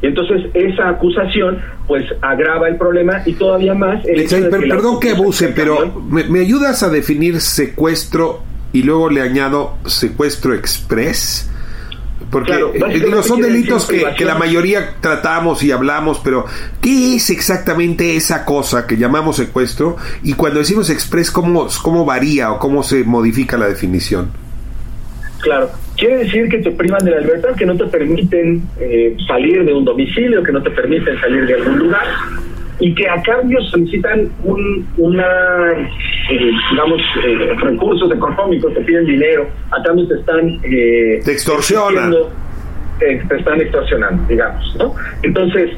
[0.00, 4.04] Y entonces esa acusación pues agrava el problema y todavía más...
[4.04, 8.40] El perdón que abuse, pero ¿me, ayudas a definir secuestro
[8.72, 11.50] y luego le añado secuestro express?
[12.30, 16.44] Porque eh, son delitos que, la mayoría tratamos y hablamos, pero
[16.80, 19.96] ¿qué es exactamente esa cosa que llamamos secuestro?
[20.22, 24.30] Y cuando decimos express, ¿cómo, cómo varía o cómo se modifica la definición?
[25.40, 29.64] Claro, quiere decir que te privan de la libertad, que no te permiten eh, salir
[29.64, 32.06] de un domicilio, que no te permiten salir de algún lugar
[32.80, 35.26] y que a cambio solicitan un, una,
[36.30, 40.60] eh, digamos, eh, recursos económicos, te piden dinero, a cambio te están...
[40.62, 42.14] Eh, te extorsionan.
[42.98, 44.94] te están extorsionando, digamos, ¿no?
[45.22, 45.70] Entonces,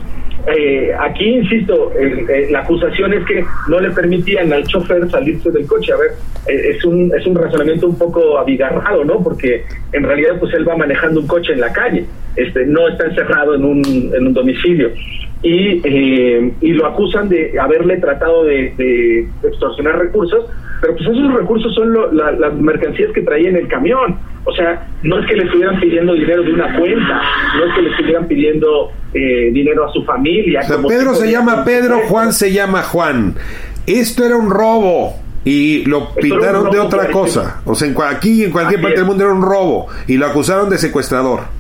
[0.47, 1.93] eh, aquí, insisto,
[2.51, 5.93] la acusación es que no le permitían al chofer salirse del coche.
[5.93, 6.11] A ver,
[6.47, 9.23] eh, es, un, es un razonamiento un poco abigarrado, ¿no?
[9.23, 13.07] Porque en realidad pues él va manejando un coche en la calle, este no está
[13.07, 13.85] encerrado en un,
[14.15, 14.91] en un domicilio.
[15.43, 20.47] Y, eh, y lo acusan de haberle tratado de, de extorsionar recursos
[20.81, 24.19] pero pues esos recursos son las mercancías que traía en el camión.
[24.45, 27.23] O sea, no es que le estuvieran pidiendo dinero de una cuenta,
[27.59, 30.61] no es que le estuvieran pidiendo eh, dinero a su familia.
[30.61, 33.35] O sea, Pedro se llama Pedro, Juan se llama Juan.
[33.87, 37.61] Esto era un robo y lo pintaron de otra cosa.
[37.67, 40.79] O sea, aquí en cualquier parte del mundo era un robo y lo acusaron de
[40.79, 41.60] secuestrador.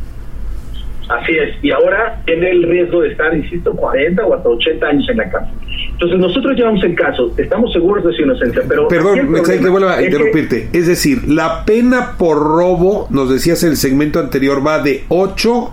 [1.10, 5.08] Así es, y ahora tiene el riesgo de estar, insisto, 40 o hasta 80 años
[5.08, 5.54] en la cárcel.
[5.90, 8.86] Entonces nosotros llevamos el caso, estamos seguros de su inocencia, pero...
[8.86, 10.68] Perdón, me que vuelva a interrumpirte.
[10.72, 15.72] Es decir, la pena por robo, nos decías en el segmento anterior, va de 8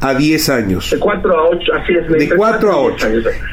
[0.00, 0.90] a 10 años.
[0.90, 2.08] De 4 a 8, así es.
[2.08, 3.08] De 4 a 8.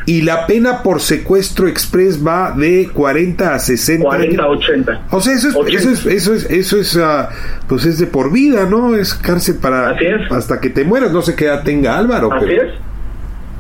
[0.06, 4.06] Y la pena por secuestro express va de 40 a 60.
[4.06, 5.01] 40 a 80.
[5.12, 7.27] O sea, eso es, eso es, eso es, eso es, uh,
[7.67, 8.95] pues es de por vida, ¿no?
[8.95, 10.32] Es cárcel para así es.
[10.32, 11.12] hasta que te mueras.
[11.12, 12.32] No sé qué edad tenga Álvaro.
[12.32, 12.73] Así es.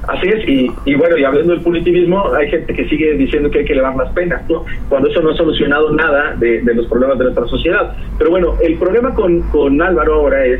[0.07, 3.59] Así es, y, y, bueno, y hablando del punitivismo, hay gente que sigue diciendo que
[3.59, 4.65] hay que elevar las penas, ¿no?
[4.89, 7.95] cuando eso no ha solucionado nada de, de los problemas de nuestra sociedad.
[8.17, 10.59] Pero bueno, el problema con, con Álvaro ahora es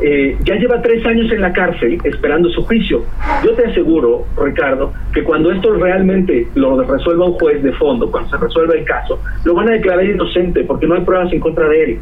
[0.00, 3.04] eh, ya lleva tres años en la cárcel esperando su juicio.
[3.44, 8.30] Yo te aseguro, Ricardo, que cuando esto realmente lo resuelva un juez de fondo, cuando
[8.30, 11.68] se resuelva el caso, lo van a declarar inocente porque no hay pruebas en contra
[11.68, 11.98] de él.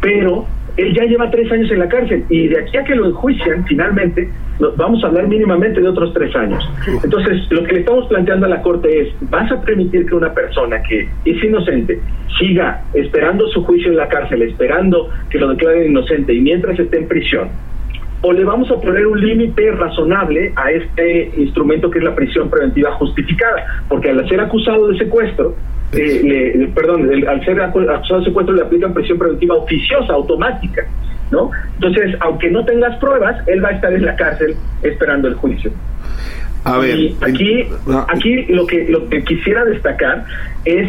[0.00, 3.06] Pero él ya lleva tres años en la cárcel y de aquí a que lo
[3.06, 4.30] enjuician finalmente,
[4.76, 6.66] vamos a hablar mínimamente de otros tres años.
[7.02, 10.32] Entonces, lo que le estamos planteando a la Corte es, ¿vas a permitir que una
[10.32, 12.00] persona que es inocente
[12.38, 16.98] siga esperando su juicio en la cárcel, esperando que lo declaren inocente y mientras esté
[16.98, 17.48] en prisión?
[18.20, 22.50] ¿O le vamos a poner un límite razonable a este instrumento que es la prisión
[22.50, 23.82] preventiva justificada?
[23.88, 25.54] Porque al ser acusado de secuestro,
[25.92, 30.82] eh, perdón, al ser acusado de secuestro le aplican prisión preventiva oficiosa, automática,
[31.30, 31.50] ¿no?
[31.74, 35.70] Entonces, aunque no tengas pruebas, él va a estar en la cárcel esperando el juicio.
[36.64, 37.64] A ver, aquí,
[38.08, 40.24] aquí lo que lo que quisiera destacar
[40.64, 40.88] es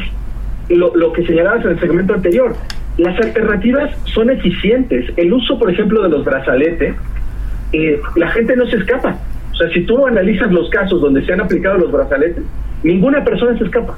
[0.69, 2.55] lo, lo que señalabas en el segmento anterior.
[2.97, 5.13] Las alternativas son eficientes.
[5.15, 6.95] El uso, por ejemplo, de los brazaletes,
[7.73, 9.17] eh, la gente no se escapa.
[9.51, 12.43] O sea, si tú analizas los casos donde se han aplicado los brazaletes,
[12.83, 13.97] ninguna persona se escapa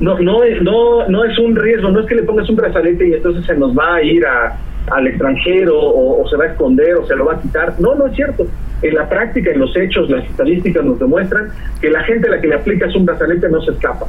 [0.00, 3.14] no, no, no, no es un riesgo, no es que le pongas un brazalete y
[3.14, 7.14] entonces se nos va a ir al extranjero o, se va a esconder o se
[7.14, 7.74] lo va a quitar.
[7.80, 8.46] No, no es cierto.
[8.82, 11.48] En la práctica, en los hechos, las estadísticas nos demuestran
[11.80, 14.06] que la gente a la que le aplicas un brazalete no se escapa.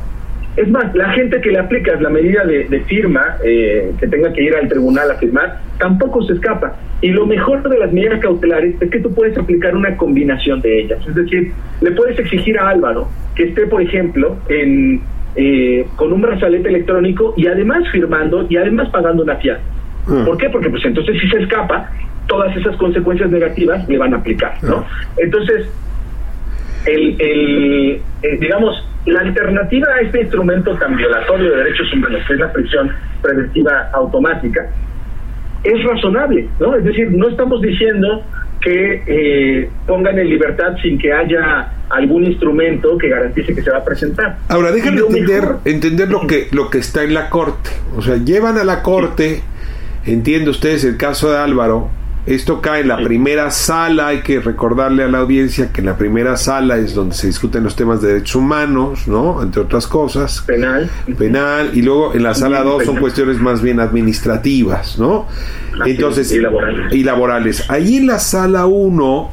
[0.58, 4.44] Es más, la gente que le aplicas la medida de, firma, eh, que tenga que
[4.44, 6.76] ir al tribunal a firmar, tampoco se escapa.
[7.02, 10.82] Y lo mejor de las medidas cautelares es que tú puedes aplicar una combinación de
[10.82, 11.00] ellas.
[11.06, 15.02] Es decir, le puedes exigir a Álvaro que esté, por ejemplo, en
[15.38, 19.64] eh, con un brazalete electrónico y además firmando y además pagando una fianza.
[20.08, 20.24] Ah.
[20.26, 20.50] ¿Por qué?
[20.50, 21.92] Porque pues entonces si se escapa,
[22.28, 24.78] todas esas consecuencias negativas le van a aplicar, ¿no?
[24.78, 24.88] Ah.
[25.18, 25.68] Entonces,
[26.86, 32.34] el, el eh, digamos, la alternativa a este instrumento tan violatorio de derechos humanos, que
[32.34, 32.92] es la prisión
[33.22, 34.68] preventiva automática,
[35.64, 36.76] es razonable, ¿no?
[36.76, 38.24] Es decir, no estamos diciendo
[38.62, 43.78] que eh, pongan en libertad sin que haya algún instrumento que garantice que se va
[43.78, 44.38] a presentar.
[44.50, 47.70] Ahora, déjame entender, entender lo que, lo que está en la corte.
[47.96, 49.42] O sea, llevan a la corte,
[50.06, 51.90] entiende ustedes el caso de Álvaro,
[52.26, 55.98] esto cae en la primera sala, hay que recordarle a la audiencia que en la
[55.98, 59.44] primera sala es donde se discuten los temas de derechos humanos, ¿no?
[59.44, 60.42] Entre otras cosas.
[60.42, 60.90] Penal.
[61.18, 65.28] Penal, y luego en la sala 2 son cuestiones más bien administrativas, ¿no?
[65.86, 66.94] Entonces, y laborales.
[66.94, 67.70] Y laborales.
[67.70, 69.32] Ahí en la sala 1,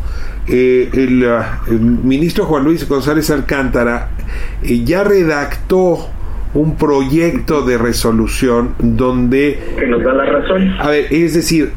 [0.49, 4.11] eh, el, ministro Juan Luis González Alcántara
[4.63, 6.09] eh, ya redactó
[6.53, 9.59] un proyecto de resolución donde...
[9.79, 10.75] Que nos da la razón.
[10.79, 11.73] A ver, es decir,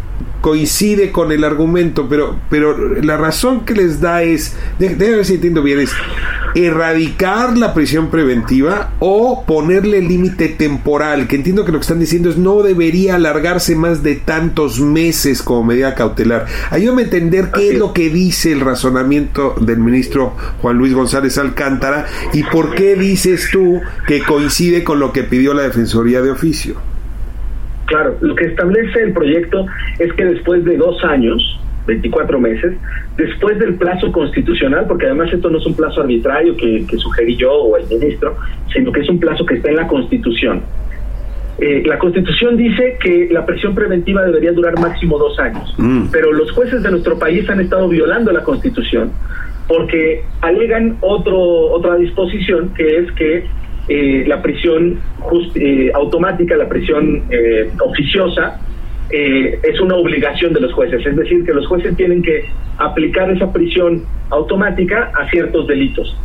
[0.45, 5.33] coincide con el argumento, pero, pero la razón que les da es, déjame ver si
[5.33, 5.89] entiendo bien, es
[6.53, 12.29] erradicar la prisión preventiva o ponerle límite temporal, que entiendo que lo que están diciendo
[12.29, 16.45] es no debería alargarse más de tantos meses como medida cautelar.
[16.69, 21.39] Ayúdame a entender qué es lo que dice el razonamiento del ministro Juan Luis González
[21.39, 26.29] Alcántara y por qué dices tú que coincide con lo que pidió la Defensoría de
[26.29, 26.94] Oficio.
[27.85, 29.65] Claro, lo que establece el proyecto
[29.99, 32.73] es que después de dos años, 24 meses,
[33.15, 37.53] después del plazo constitucional, porque además esto no es un plazo arbitrario que, sugerí yo
[37.53, 38.35] o el ministro,
[38.73, 40.61] sino que es un plazo que está en la Constitución.
[41.57, 46.07] eh, la Constitución dice que la prisión preventiva debería durar máximo dos años, Mm.
[46.11, 49.11] pero los jueces de nuestro país han estado violando la Constitución
[49.67, 53.45] porque alegan otro otra disposición que es que
[53.87, 58.59] eh, la prisión just- eh, automática, la prisión eh, oficiosa,
[59.11, 62.45] eh, es una obligación de los jueces, es decir, que los jueces tienen que
[62.77, 66.17] aplicar esa prisión automática a ciertos delitos.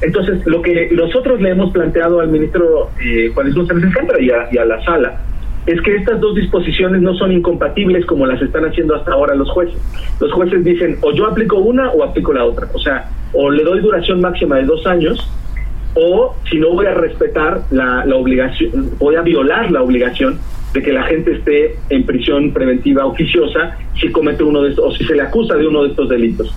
[0.00, 4.30] Entonces, lo que nosotros le hemos planteado al ministro eh, Juan Luis González Alcántara y
[4.52, 5.20] y a la sala
[5.66, 9.50] es que estas dos disposiciones no son incompatibles como las están haciendo hasta ahora los
[9.50, 9.80] jueces.
[10.20, 12.66] Los jueces dicen o yo aplico una o aplico la otra.
[12.74, 15.30] O sea, o le doy duración máxima de dos años
[15.94, 20.38] o si no voy a respetar la, obligación, voy a violar la obligación
[20.72, 24.96] de que la gente esté en prisión preventiva oficiosa si comete uno de estos o
[24.96, 26.52] si se le acusa de uno de estos delitos.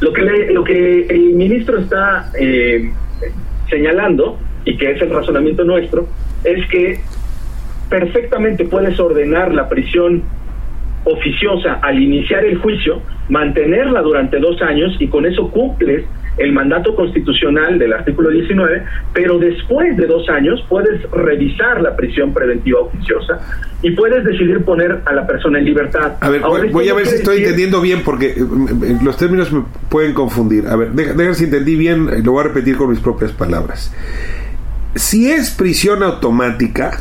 [0.00, 2.90] Lo que, le- lo que el ministro está eh,
[3.70, 6.06] señalando, y que es el razonamiento nuestro,
[6.44, 7.00] es que
[7.88, 10.22] perfectamente puedes ordenar la prisión
[11.04, 13.00] oficiosa al iniciar el juicio,
[13.30, 16.04] mantenerla durante dos años y con eso cumples
[16.40, 18.82] el mandato constitucional del artículo 19,
[19.12, 23.38] pero después de dos años puedes revisar la prisión preventiva oficiosa
[23.82, 26.12] y puedes decidir poner a la persona en libertad.
[26.20, 29.16] A ver, Ahora, voy, a ver si estoy decir- entendiendo bien porque eh, eh, los
[29.16, 30.66] términos me pueden confundir.
[30.66, 33.92] A ver, deja si entendí bien, eh, lo voy a repetir con mis propias palabras.
[34.94, 36.98] Si es prisión automática,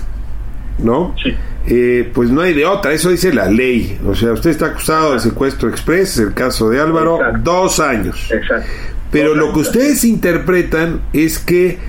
[0.77, 1.15] ¿no?
[1.21, 1.33] Sí.
[1.67, 3.99] Eh, pues no hay de otra, eso dice la ley.
[4.05, 7.39] O sea, usted está acusado de secuestro express, el caso de Álvaro, Exacto.
[7.43, 8.29] dos años.
[8.31, 8.67] Exacto.
[9.11, 11.79] Pero lo que ustedes interpretan es que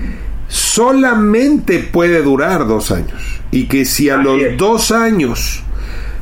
[0.47, 3.21] solamente puede durar dos años.
[3.51, 4.57] Y que si a Así los es.
[4.57, 5.63] dos años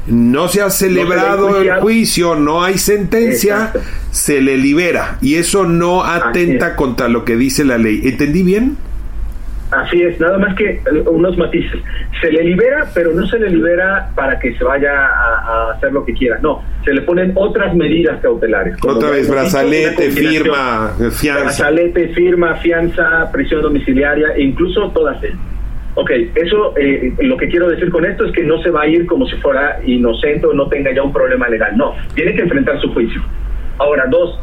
[0.07, 3.81] no se ha celebrado el juicio, no hay sentencia, Exacto.
[4.11, 5.17] se le libera.
[5.21, 8.01] Y eso no atenta contra lo que dice la ley.
[8.03, 8.77] ¿Entendí bien?
[9.71, 11.79] Así es, nada más que eh, unos matices.
[12.21, 15.93] Se le libera, pero no se le libera para que se vaya a, a hacer
[15.93, 16.39] lo que quiera.
[16.41, 18.75] No, se le ponen otras medidas cautelares.
[18.83, 21.43] Otra vez, brazalete, firma, fianza.
[21.43, 25.37] Brazalete, firma, fianza, prisión domiciliaria, e incluso todas ellas.
[25.95, 28.87] Ok, eso eh, lo que quiero decir con esto es que no se va a
[28.87, 31.75] ir como si fuera inocente o no tenga ya un problema legal.
[31.77, 33.21] No, tiene que enfrentar su juicio.
[33.77, 34.39] Ahora, dos,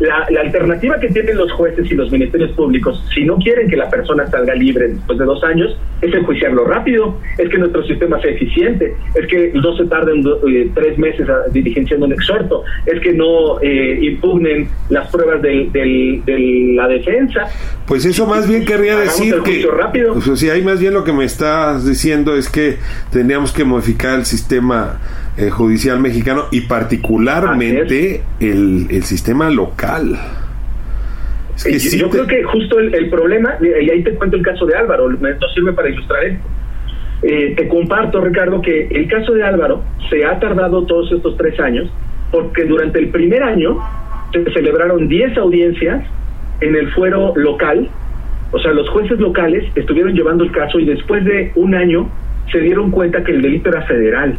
[0.00, 3.76] la, la alternativa que tienen los jueces y los ministerios públicos, si no quieren que
[3.76, 8.20] la persona salga libre después de dos años, es enjuiciarlo rápido, es que nuestro sistema
[8.20, 12.62] sea eficiente, es que no se tarden do- eh, tres meses a- diligenciando un exhorto,
[12.86, 17.46] es que no eh, impugnen las pruebas del- del- de la defensa.
[17.86, 20.12] Pues eso más bien querría decir que, rápido.
[20.14, 22.76] o sea, ahí más bien lo que me estás diciendo es que
[23.10, 25.00] tendríamos que modificar el sistema
[25.38, 30.18] eh, judicial mexicano y particularmente el, el sistema local.
[31.56, 34.14] Es que Eh, sí yo te- creo que justo el, el problema, y ahí te
[34.14, 36.46] cuento el caso de Álvaro, me- nos sirve para ilustrar esto.
[37.22, 41.58] Eh, te comparto, Ricardo, que el caso de Álvaro se ha tardado todos estos tres
[41.58, 41.90] años
[42.30, 43.78] porque durante el primer año
[44.32, 46.04] se celebraron 10 audiencias
[46.60, 47.88] en el fuero local,
[48.52, 52.08] o sea, los jueces locales estuvieron llevando el caso y después de un año
[52.52, 54.36] se dieron cuenta que el delito era federal.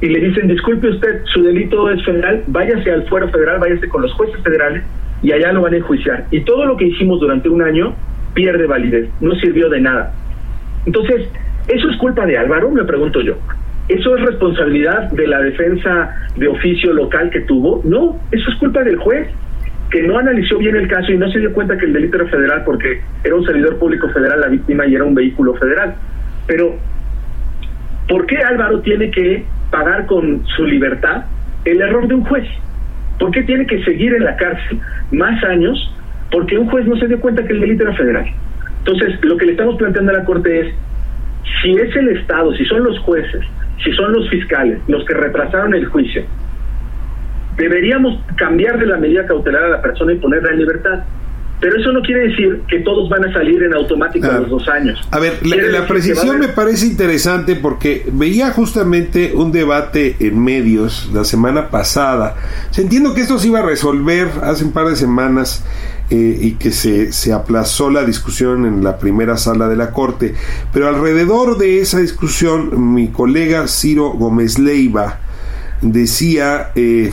[0.00, 4.02] Y le dicen, disculpe usted, su delito es federal, váyase al fuero federal, váyase con
[4.02, 4.82] los jueces federales
[5.22, 6.26] y allá lo van a enjuiciar.
[6.30, 7.94] Y todo lo que hicimos durante un año
[8.32, 10.14] pierde validez, no sirvió de nada.
[10.86, 11.28] Entonces,
[11.68, 12.70] ¿eso es culpa de Álvaro?
[12.70, 13.36] Me pregunto yo.
[13.88, 17.82] ¿Eso es responsabilidad de la defensa de oficio local que tuvo?
[17.84, 19.28] No, eso es culpa del juez,
[19.90, 22.26] que no analizó bien el caso y no se dio cuenta que el delito era
[22.26, 25.94] federal porque era un servidor público federal la víctima y era un vehículo federal.
[26.46, 26.76] Pero,
[28.08, 31.24] ¿por qué Álvaro tiene que pagar con su libertad
[31.64, 32.46] el error de un juez?
[33.18, 34.80] ¿Por qué tiene que seguir en la cárcel
[35.12, 35.94] más años
[36.30, 38.26] porque un juez no se dio cuenta que el delito era federal?
[38.78, 40.74] Entonces, lo que le estamos planteando a la Corte es,
[41.62, 43.44] si es el Estado, si son los jueces,
[43.84, 46.24] si son los fiscales los que retrasaron el juicio,
[47.56, 51.00] deberíamos cambiar de la medida cautelar a la persona y ponerla en libertad.
[51.60, 54.68] Pero eso no quiere decir que todos van a salir en automático a los dos
[54.68, 54.98] años.
[55.10, 61.24] A ver, la, precisión me parece interesante porque veía justamente un debate en medios la
[61.24, 62.36] semana pasada.
[62.70, 65.64] O sea, entiendo que esto se iba a resolver hace un par de semanas
[66.08, 70.34] eh, y que se, se aplazó la discusión en la primera sala de la Corte.
[70.72, 75.20] Pero alrededor de esa discusión, mi colega Ciro Gómez Leiva
[75.82, 77.12] decía eh,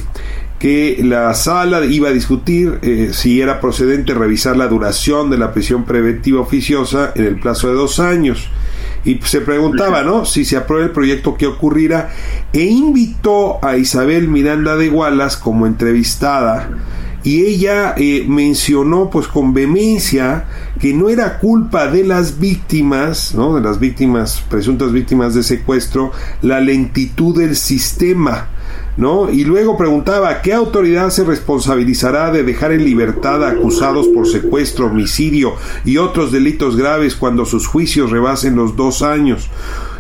[0.59, 5.53] que la sala iba a discutir eh, si era procedente revisar la duración de la
[5.53, 8.49] prisión preventiva oficiosa en el plazo de dos años.
[9.05, 10.25] Y se preguntaba, ¿no?
[10.25, 12.09] Si se aprueba el proyecto, ¿qué ocurrirá?
[12.51, 16.69] E invitó a Isabel Miranda de Gualas como entrevistada
[17.27, 20.45] y ella eh, mencionó pues con vehemencia
[20.79, 23.55] que no era culpa de las víctimas, ¿no?
[23.55, 28.47] de las víctimas, presuntas víctimas de secuestro, la lentitud del sistema.
[28.97, 29.29] ¿No?
[29.29, 34.87] Y luego preguntaba, ¿qué autoridad se responsabilizará de dejar en libertad a acusados por secuestro,
[34.87, 35.53] homicidio
[35.85, 39.49] y otros delitos graves cuando sus juicios rebasen los dos años?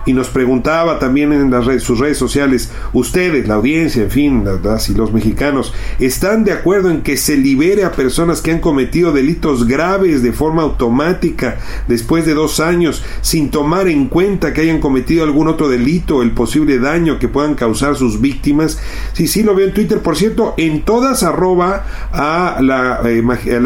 [0.07, 4.43] Y nos preguntaba también en las redes, sus redes sociales, ustedes, la audiencia, en fin,
[4.63, 8.59] las, y los mexicanos, ¿están de acuerdo en que se libere a personas que han
[8.59, 11.57] cometido delitos graves de forma automática
[11.89, 16.31] después de dos años, sin tomar en cuenta que hayan cometido algún otro delito, el
[16.31, 18.79] posible daño que puedan causar sus víctimas?
[19.11, 19.99] Sí, sí, lo veo en Twitter.
[19.99, 23.21] Por cierto, en todas arroba a la, eh,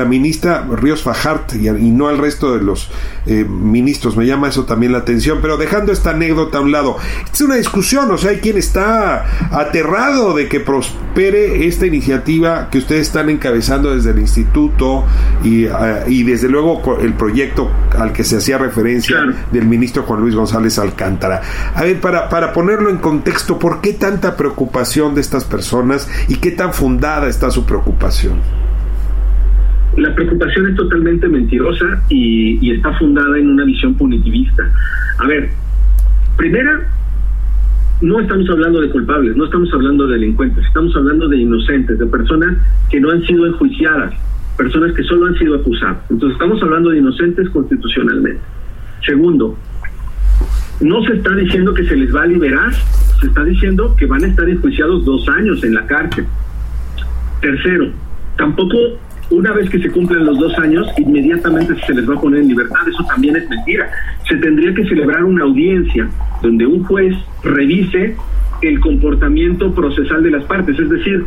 [0.07, 2.89] ministra Ríos Fajart y, no al resto de los
[3.27, 4.17] eh, ministros.
[4.17, 5.39] Me llama eso también la atención.
[5.39, 6.97] Pero dejando esta anécdota, a un lado.
[7.31, 12.77] Es una discusión, o sea, hay quien está aterrado de que prospere esta iniciativa que
[12.77, 15.05] ustedes están encabezando desde el instituto
[15.43, 15.69] y, eh,
[16.07, 19.17] y desde luego el proyecto al que se hacía referencia
[19.51, 21.41] del ministro Juan Luis González Alcántara.
[21.75, 26.35] A ver, para, para ponerlo en contexto, ¿por qué tanta preocupación de estas personas y
[26.35, 28.39] qué tan fundada está su preocupación?
[29.97, 34.63] La preocupación es totalmente mentirosa y, y, está fundada en una visión punitivista.
[35.19, 35.49] A ver,
[36.37, 36.87] Primera,
[38.01, 42.05] no estamos hablando de culpables, no estamos hablando de delincuentes, estamos hablando de inocentes, de
[42.07, 42.57] personas
[42.89, 44.13] que no han sido enjuiciadas,
[44.57, 45.97] personas que solo han sido acusadas.
[46.09, 48.41] Entonces estamos hablando de inocentes constitucionalmente.
[49.05, 49.55] Segundo,
[50.81, 52.73] no se está diciendo que se les va a liberar,
[53.19, 56.25] se está diciendo que van a estar enjuiciados dos años en la cárcel.
[57.39, 57.91] Tercero,
[58.35, 58.77] tampoco
[59.31, 62.49] una vez que se cumplen los dos años, inmediatamente se les va a poner en
[62.49, 62.87] libertad.
[62.87, 63.89] Eso también es mentira.
[64.27, 66.09] Se tendría que celebrar una audiencia
[66.41, 68.15] donde un juez revise
[68.61, 71.25] el comportamiento procesal de las partes, es decir,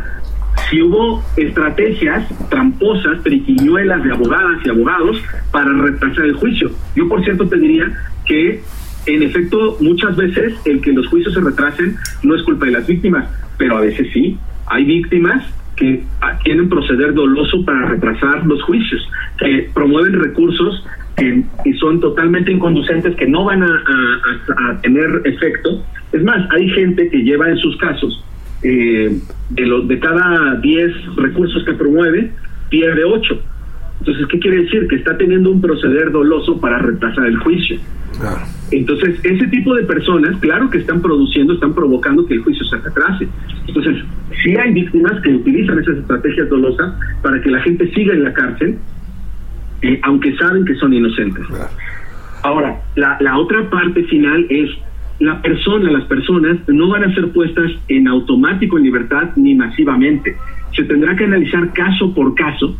[0.69, 6.71] si hubo estrategias tramposas, triquiñuelas de abogadas y abogados para retrasar el juicio.
[6.95, 7.91] Yo, por cierto, te diría
[8.25, 8.61] que,
[9.05, 12.87] en efecto, muchas veces el que los juicios se retrasen no es culpa de las
[12.87, 14.37] víctimas, pero a veces sí.
[14.67, 15.43] Hay víctimas
[15.75, 16.03] que
[16.43, 19.07] tienen proceder doloso para retrasar los juicios,
[19.37, 21.43] que promueven recursos que,
[21.79, 25.83] son totalmente inconducentes, que no van a, tener efecto.
[26.11, 28.23] Es más, hay gente que lleva en sus casos,
[28.63, 29.17] eh,
[29.49, 32.31] de, los, de cada 10 recursos que promueve,
[32.69, 33.41] pierde 8.
[33.99, 34.87] Entonces, ¿qué quiere decir?
[34.87, 37.79] Que está teniendo un proceder doloso para retrasar el juicio.
[38.71, 42.77] Entonces, ese tipo de personas, claro que están produciendo, están provocando que el juicio se
[42.77, 43.27] retrase.
[43.67, 44.03] Entonces,
[44.43, 48.33] sí hay víctimas que utilizan esas estrategias dolosas para que la gente siga en la
[48.33, 48.77] cárcel,
[49.81, 51.45] eh, aunque saben que son inocentes.
[52.43, 54.69] Ahora, la, la otra parte final es
[55.19, 60.35] la persona, las personas no van a ser puestas en automático en libertad ni masivamente.
[60.75, 62.75] Se tendrá que analizar caso por caso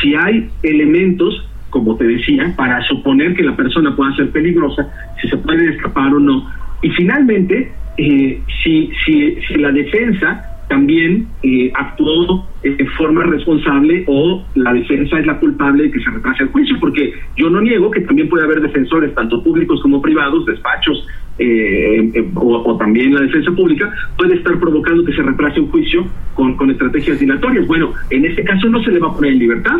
[0.00, 1.46] si hay elementos,
[1.76, 4.88] como te decía, para suponer que la persona pueda ser peligrosa,
[5.20, 6.50] si se puede escapar o no.
[6.80, 14.42] Y finalmente, eh, si, si, si la defensa también eh, actuó de forma responsable o
[14.54, 17.90] la defensa es la culpable de que se retrase el juicio, porque yo no niego
[17.90, 21.06] que también puede haber defensores, tanto públicos como privados, despachos
[21.38, 26.06] eh, eh, o, también la defensa pública, puede estar provocando que se retrase un juicio
[26.34, 27.66] con, con estrategias dilatorias.
[27.66, 29.76] Bueno, en este caso no se le va a poner en libertad.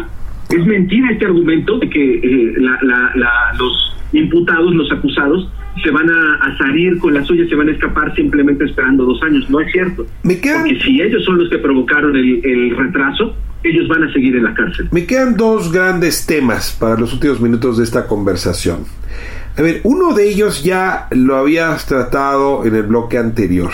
[0.49, 5.51] Es mentira este argumento de que la, la, los imputados, los acusados,
[5.83, 9.49] se van a, salir con la suya, se van a escapar simplemente esperando dos años.
[9.51, 10.07] No es cierto.
[10.23, 14.45] Me Porque si ellos son los que provocaron el, retraso, ellos van a seguir en
[14.45, 14.89] la cárcel.
[14.91, 18.85] Me quedan dos grandes temas para los últimos minutos de esta conversación.
[19.57, 23.73] A ver, uno de ellos ya lo habías tratado en el bloque anterior.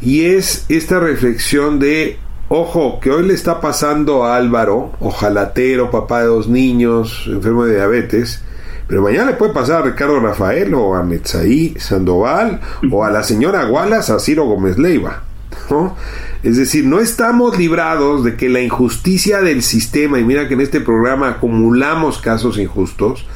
[0.00, 2.18] Y es esta reflexión de,
[2.48, 7.74] ojo, que hoy le está pasando a Álvaro, ojalatero, papá de dos niños, enfermo de
[7.76, 8.42] diabetes,
[8.86, 13.22] pero mañana le puede pasar a Ricardo Rafael o a Metzaí Sandoval o a la
[13.22, 15.24] señora Wallace, a Ciro Gómez Leiva.
[15.70, 15.96] ¿no?
[16.42, 20.60] Es decir, no estamos librados de que la injusticia del sistema, y mira que en
[20.60, 23.26] este programa acumulamos casos injustos,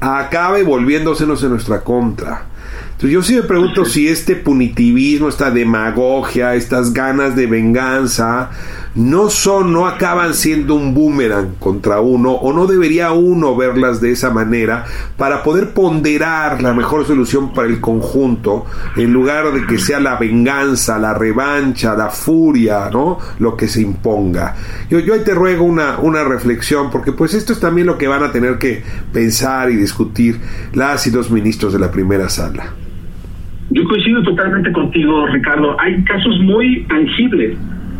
[0.00, 2.46] acabe volviéndosenos en nuestra contra.
[3.02, 8.50] Entonces yo sí me pregunto si este punitivismo, esta demagogia, estas ganas de venganza,
[8.94, 14.12] no son, no acaban siendo un boomerang contra uno, o no debería uno verlas de
[14.12, 14.84] esa manera
[15.16, 20.14] para poder ponderar la mejor solución para el conjunto, en lugar de que sea la
[20.14, 23.18] venganza, la revancha, la furia, ¿no?
[23.40, 24.54] Lo que se imponga.
[24.88, 28.06] Yo, yo ahí te ruego una, una reflexión, porque pues esto es también lo que
[28.06, 30.40] van a tener que pensar y discutir
[30.72, 32.74] las y los ministros de la primera sala.
[33.74, 35.76] Yo coincido totalmente contigo, Ricardo.
[35.80, 37.56] Hay casos muy tangibles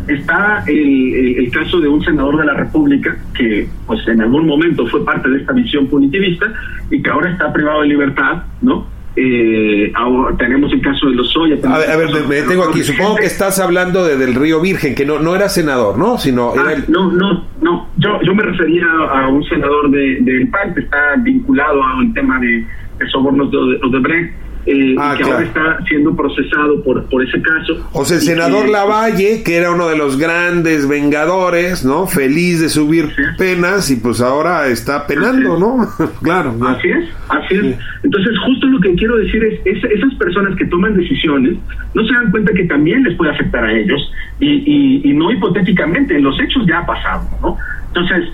[0.07, 4.85] está el, el, caso de un senador de la República que pues en algún momento
[4.87, 6.45] fue parte de esta visión punitivista
[6.89, 8.87] y que ahora está privado de libertad, ¿no?
[9.15, 11.55] Eh, ahora tenemos el caso de los Soya.
[11.63, 12.81] A ver, a ver me, tengo aquí.
[12.83, 16.17] Supongo que estás hablando de, del Río Virgen, que no, no era senador, ¿no?
[16.17, 17.89] Sino ah, No, no, no.
[17.97, 22.11] Yo, yo me refería a un senador del de, PAN que está vinculado a un
[22.13, 22.65] tema de,
[22.97, 23.57] de sobornos de,
[23.91, 27.89] de Brecht eh, ah, que ahora está siendo procesado por, por ese caso.
[27.91, 32.07] O sea, el senador Lavalle, que era uno de los grandes vengadores, ¿no?
[32.07, 35.87] Feliz de subir penas y pues ahora está penando, ¿no?
[36.21, 36.55] claro.
[36.65, 37.77] Así es, así es.
[38.03, 41.57] Entonces, justo lo que quiero decir es, esas personas que toman decisiones
[41.93, 45.31] no se dan cuenta que también les puede afectar a ellos y, y, y no
[45.31, 47.57] hipotéticamente, los hechos ya ha pasado, ¿no?
[47.87, 48.29] Entonces,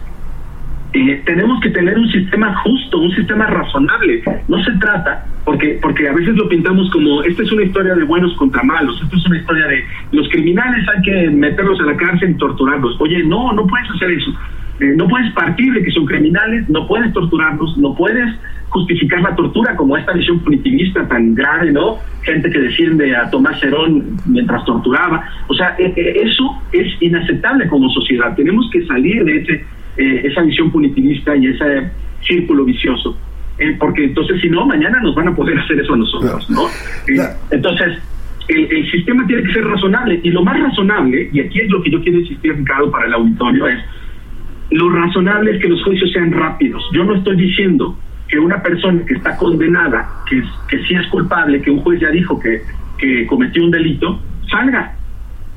[0.92, 4.24] eh, tenemos que tener un sistema justo, un sistema razonable.
[4.48, 8.04] No se trata, porque, porque a veces lo pintamos como, esta es una historia de
[8.04, 11.96] buenos contra malos, esta es una historia de los criminales hay que meterlos a la
[11.96, 13.00] cárcel y torturarlos.
[13.00, 14.32] Oye, no, no puedes hacer eso.
[14.80, 18.34] Eh, no puedes partir de que son criminales, no puedes torturarlos, no puedes
[18.70, 21.98] justificar la tortura como esta visión punitivista tan grave, ¿no?
[22.24, 25.24] Gente que defiende a Tomás Herón mientras torturaba.
[25.48, 28.36] O sea, e, e, eso es inaceptable como sociedad.
[28.36, 29.66] Tenemos que salir de ese
[29.98, 31.92] eh, esa visión punitivista y ese
[32.22, 33.18] círculo vicioso.
[33.58, 36.68] Eh, porque entonces, si no, mañana nos van a poder hacer eso a nosotros, ¿no?
[37.14, 37.20] Eh,
[37.52, 37.98] entonces,
[38.48, 40.22] el, sistema tiene que ser razonable.
[40.24, 43.14] Y lo más razonable, y aquí es lo que yo quiero insistir, Ricardo, para el
[43.14, 43.80] auditorio, es
[44.72, 46.82] lo razonable es que los juicios sean rápidos.
[46.94, 47.98] Yo no estoy diciendo
[48.30, 52.10] que una persona que está condenada, que, que sí es culpable, que un juez ya
[52.10, 52.62] dijo que,
[52.98, 54.94] que cometió un delito, salga.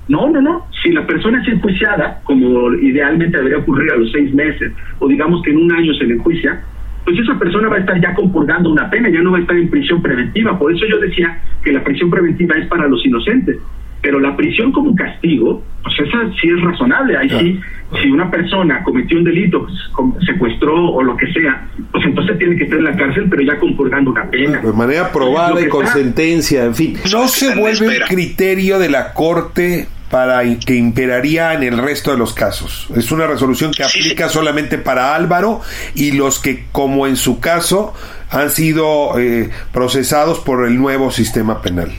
[0.08, 0.66] No, no, no.
[0.82, 5.42] Si la persona es enjuiciada, como idealmente debería ocurrir a los seis meses, o digamos
[5.42, 6.60] que en un año se le enjuicia,
[7.04, 9.56] pues esa persona va a estar ya compurgando una pena, ya no va a estar
[9.56, 10.58] en prisión preventiva.
[10.58, 13.58] Por eso yo decía que la prisión preventiva es para los inocentes.
[14.02, 17.16] Pero la prisión como castigo, pues esa sí es razonable.
[17.16, 17.60] Ahí sí,
[18.02, 22.56] si una persona cometió un delito, pues, secuestró o lo que sea, pues entonces tiene
[22.56, 24.58] que estar en la cárcel, pero ya compurgando una pena.
[24.58, 26.98] De manera probada y con sentencia, en fin.
[27.12, 32.18] No se vuelve el criterio de la Corte para que imperaría en el resto de
[32.18, 32.86] los casos.
[32.94, 35.62] Es una resolución que aplica solamente para Álvaro
[35.94, 37.94] y los que, como en su caso,
[38.30, 41.90] han sido eh, procesados por el nuevo sistema penal.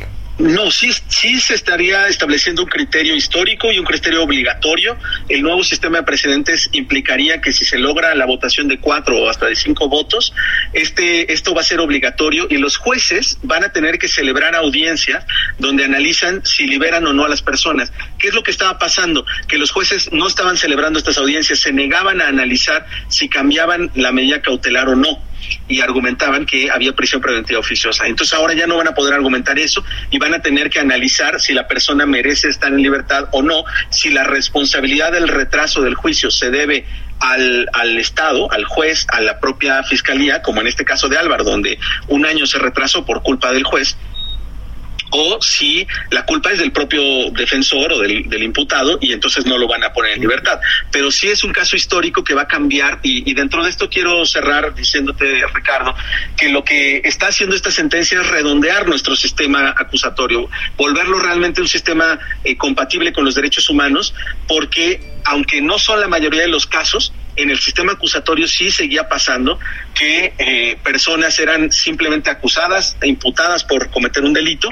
[0.43, 4.97] No, sí, sí se estaría estableciendo un criterio histórico y un criterio obligatorio.
[5.29, 9.29] El nuevo sistema de precedentes implicaría que si se logra la votación de cuatro o
[9.29, 10.33] hasta de cinco votos,
[10.73, 15.25] este, esto va a ser obligatorio y los jueces van a tener que celebrar audiencias
[15.59, 17.93] donde analizan si liberan o no a las personas.
[18.19, 19.25] ¿Qué es lo que estaba pasando?
[19.47, 24.11] Que los jueces no estaban celebrando estas audiencias, se negaban a analizar si cambiaban la
[24.11, 25.21] medida cautelar o no
[25.67, 28.07] y argumentaban que había prisión preventiva oficiosa.
[28.07, 31.39] Entonces ahora ya no van a poder argumentar eso y van a tener que analizar
[31.39, 35.95] si la persona merece estar en libertad o no, si la responsabilidad del retraso del
[35.95, 36.85] juicio se debe
[37.19, 41.43] al, al, Estado, al juez, a la propia fiscalía, como en este caso de Álvaro,
[41.43, 43.97] donde un año se retrasó por culpa del juez,
[45.15, 49.67] o si la culpa es del propio defensor o del, imputado y entonces no lo
[49.67, 50.59] van a poner en libertad.
[50.91, 54.25] Pero sí es un caso histórico que va a cambiar y, dentro de esto quiero
[54.25, 55.95] cerrar diciéndote, Ricardo,
[56.35, 61.67] que lo que está haciendo esta sentencia es redondear nuestro sistema acusatorio, volverlo realmente un
[61.67, 64.15] sistema eh, compatible con los derechos humanos,
[64.47, 69.07] porque aunque no son la mayoría de los casos, en el sistema acusatorio sí seguía
[69.07, 69.59] pasando
[69.93, 74.69] que eh, personas eran simplemente acusadas e imputadas por cometer un delito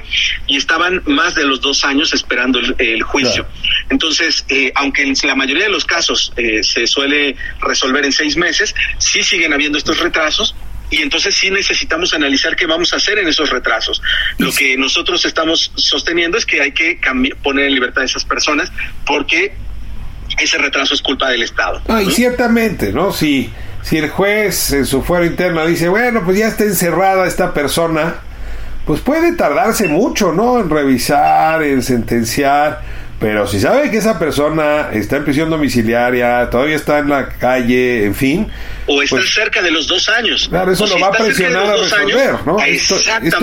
[0.47, 3.47] y estaban más de los dos años esperando el, juicio.
[3.89, 8.37] Entonces, eh, aunque en la mayoría de los casos eh, se suele resolver en seis
[8.37, 10.55] meses, sí siguen habiendo estos retrasos
[10.91, 14.01] y entonces sí necesitamos analizar qué vamos a hacer en esos retrasos.
[14.37, 16.99] Lo que nosotros estamos sosteniendo es que hay que
[17.41, 18.71] poner en libertad a esas personas
[19.05, 19.55] porque
[20.39, 21.81] ese retraso es culpa del Estado.
[22.05, 23.11] y ciertamente, ¿no?
[23.11, 23.51] Si,
[23.81, 28.15] si el juez en su fuero interno dice, bueno, pues ya está encerrada esta persona,
[28.85, 30.59] pues puede tardarse mucho, ¿no?
[30.59, 32.81] En revisar, en sentenciar
[33.21, 38.03] pero si sabe que esa persona está en prisión domiciliaria, todavía está en la calle,
[38.05, 38.47] en fin.
[38.87, 40.47] O está pues, cerca de los dos años.
[40.49, 42.59] Claro, eso lo va a presionar a resolver, ¿no?
[42.59, 42.95] Esto,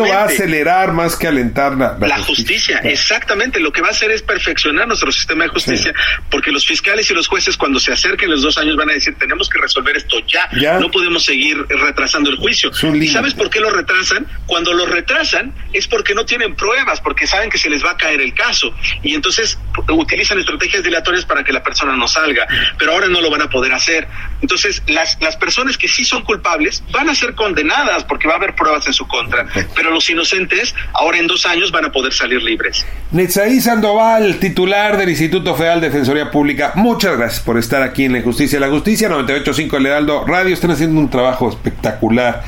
[0.05, 2.79] va a acelerar más que alentar la, la, justicia.
[2.79, 3.61] Exactamente.
[3.61, 5.95] Lo que va a hacer es perfeccionar nuestro sistema de justicia,
[6.31, 9.15] porque los fiscales y los jueces, cuando se acerquen los dos años, van a decir:
[9.19, 10.79] tenemos que resolver esto ya.
[10.79, 12.71] No podemos seguir retrasando el juicio.
[12.95, 14.27] ¿Y sabes por qué lo retrasan?
[14.47, 17.97] Cuando lo retrasan es porque no tienen pruebas, porque saben que se les va a
[17.97, 18.75] caer el caso.
[19.03, 19.59] Y entonces
[19.89, 22.47] utilizan estrategias dilatorias para que la persona no salga,
[22.79, 24.07] pero ahora no lo van a poder hacer.
[24.41, 28.37] Entonces, las, las personas que sí son culpables van a ser condenadas porque va a
[28.37, 32.13] haber pruebas en su contra, pero los inocentes ahora en dos años van a poder
[32.13, 32.87] salir libres.
[33.11, 38.13] Netzaí Sandoval, titular del Instituto Federal de Defensoría Pública, muchas gracias por estar aquí en
[38.13, 38.61] La Justicia.
[38.61, 42.43] La Justicia 98.5 El Heraldo Radio están haciendo un trabajo espectacular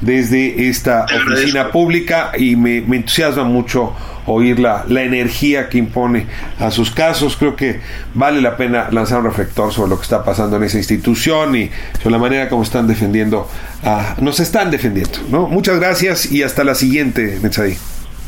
[0.00, 3.94] desde esta oficina pública y me, entusiasma mucho
[4.26, 6.26] oír la, la, energía que impone
[6.58, 7.36] a sus casos.
[7.36, 7.80] Creo que
[8.14, 11.70] vale la pena lanzar un reflector sobre lo que está pasando en esa institución y
[11.98, 13.48] sobre la manera como están defendiendo,
[13.84, 15.18] a, nos están defendiendo.
[15.30, 15.46] ¿no?
[15.46, 17.76] Muchas gracias y hasta la siguiente, Metzadí.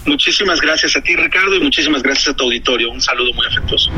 [0.07, 2.91] Muchísimas gracias a ti, Ricardo, y muchísimas gracias a tu auditorio.
[2.91, 3.91] Un saludo muy afectuoso.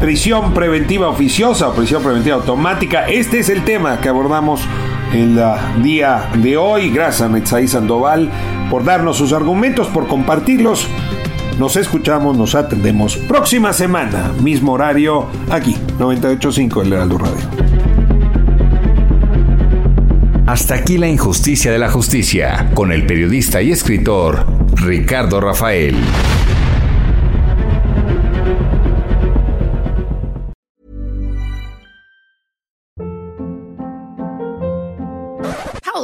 [0.00, 3.06] Prisión preventiva oficiosa o prisión preventiva automática.
[3.06, 4.62] Este es el tema que abordamos
[5.12, 6.90] en el día de hoy.
[6.90, 8.30] Gracias a Metzaí Sandoval
[8.70, 10.88] por darnos sus argumentos, por compartirlos.
[11.58, 17.70] Nos escuchamos, nos atendemos próxima semana, mismo horario, aquí, 98.5 El Heraldo Radio.
[20.46, 25.94] Hasta aquí la injusticia de la justicia, con el periodista y escritor Ricardo Rafael.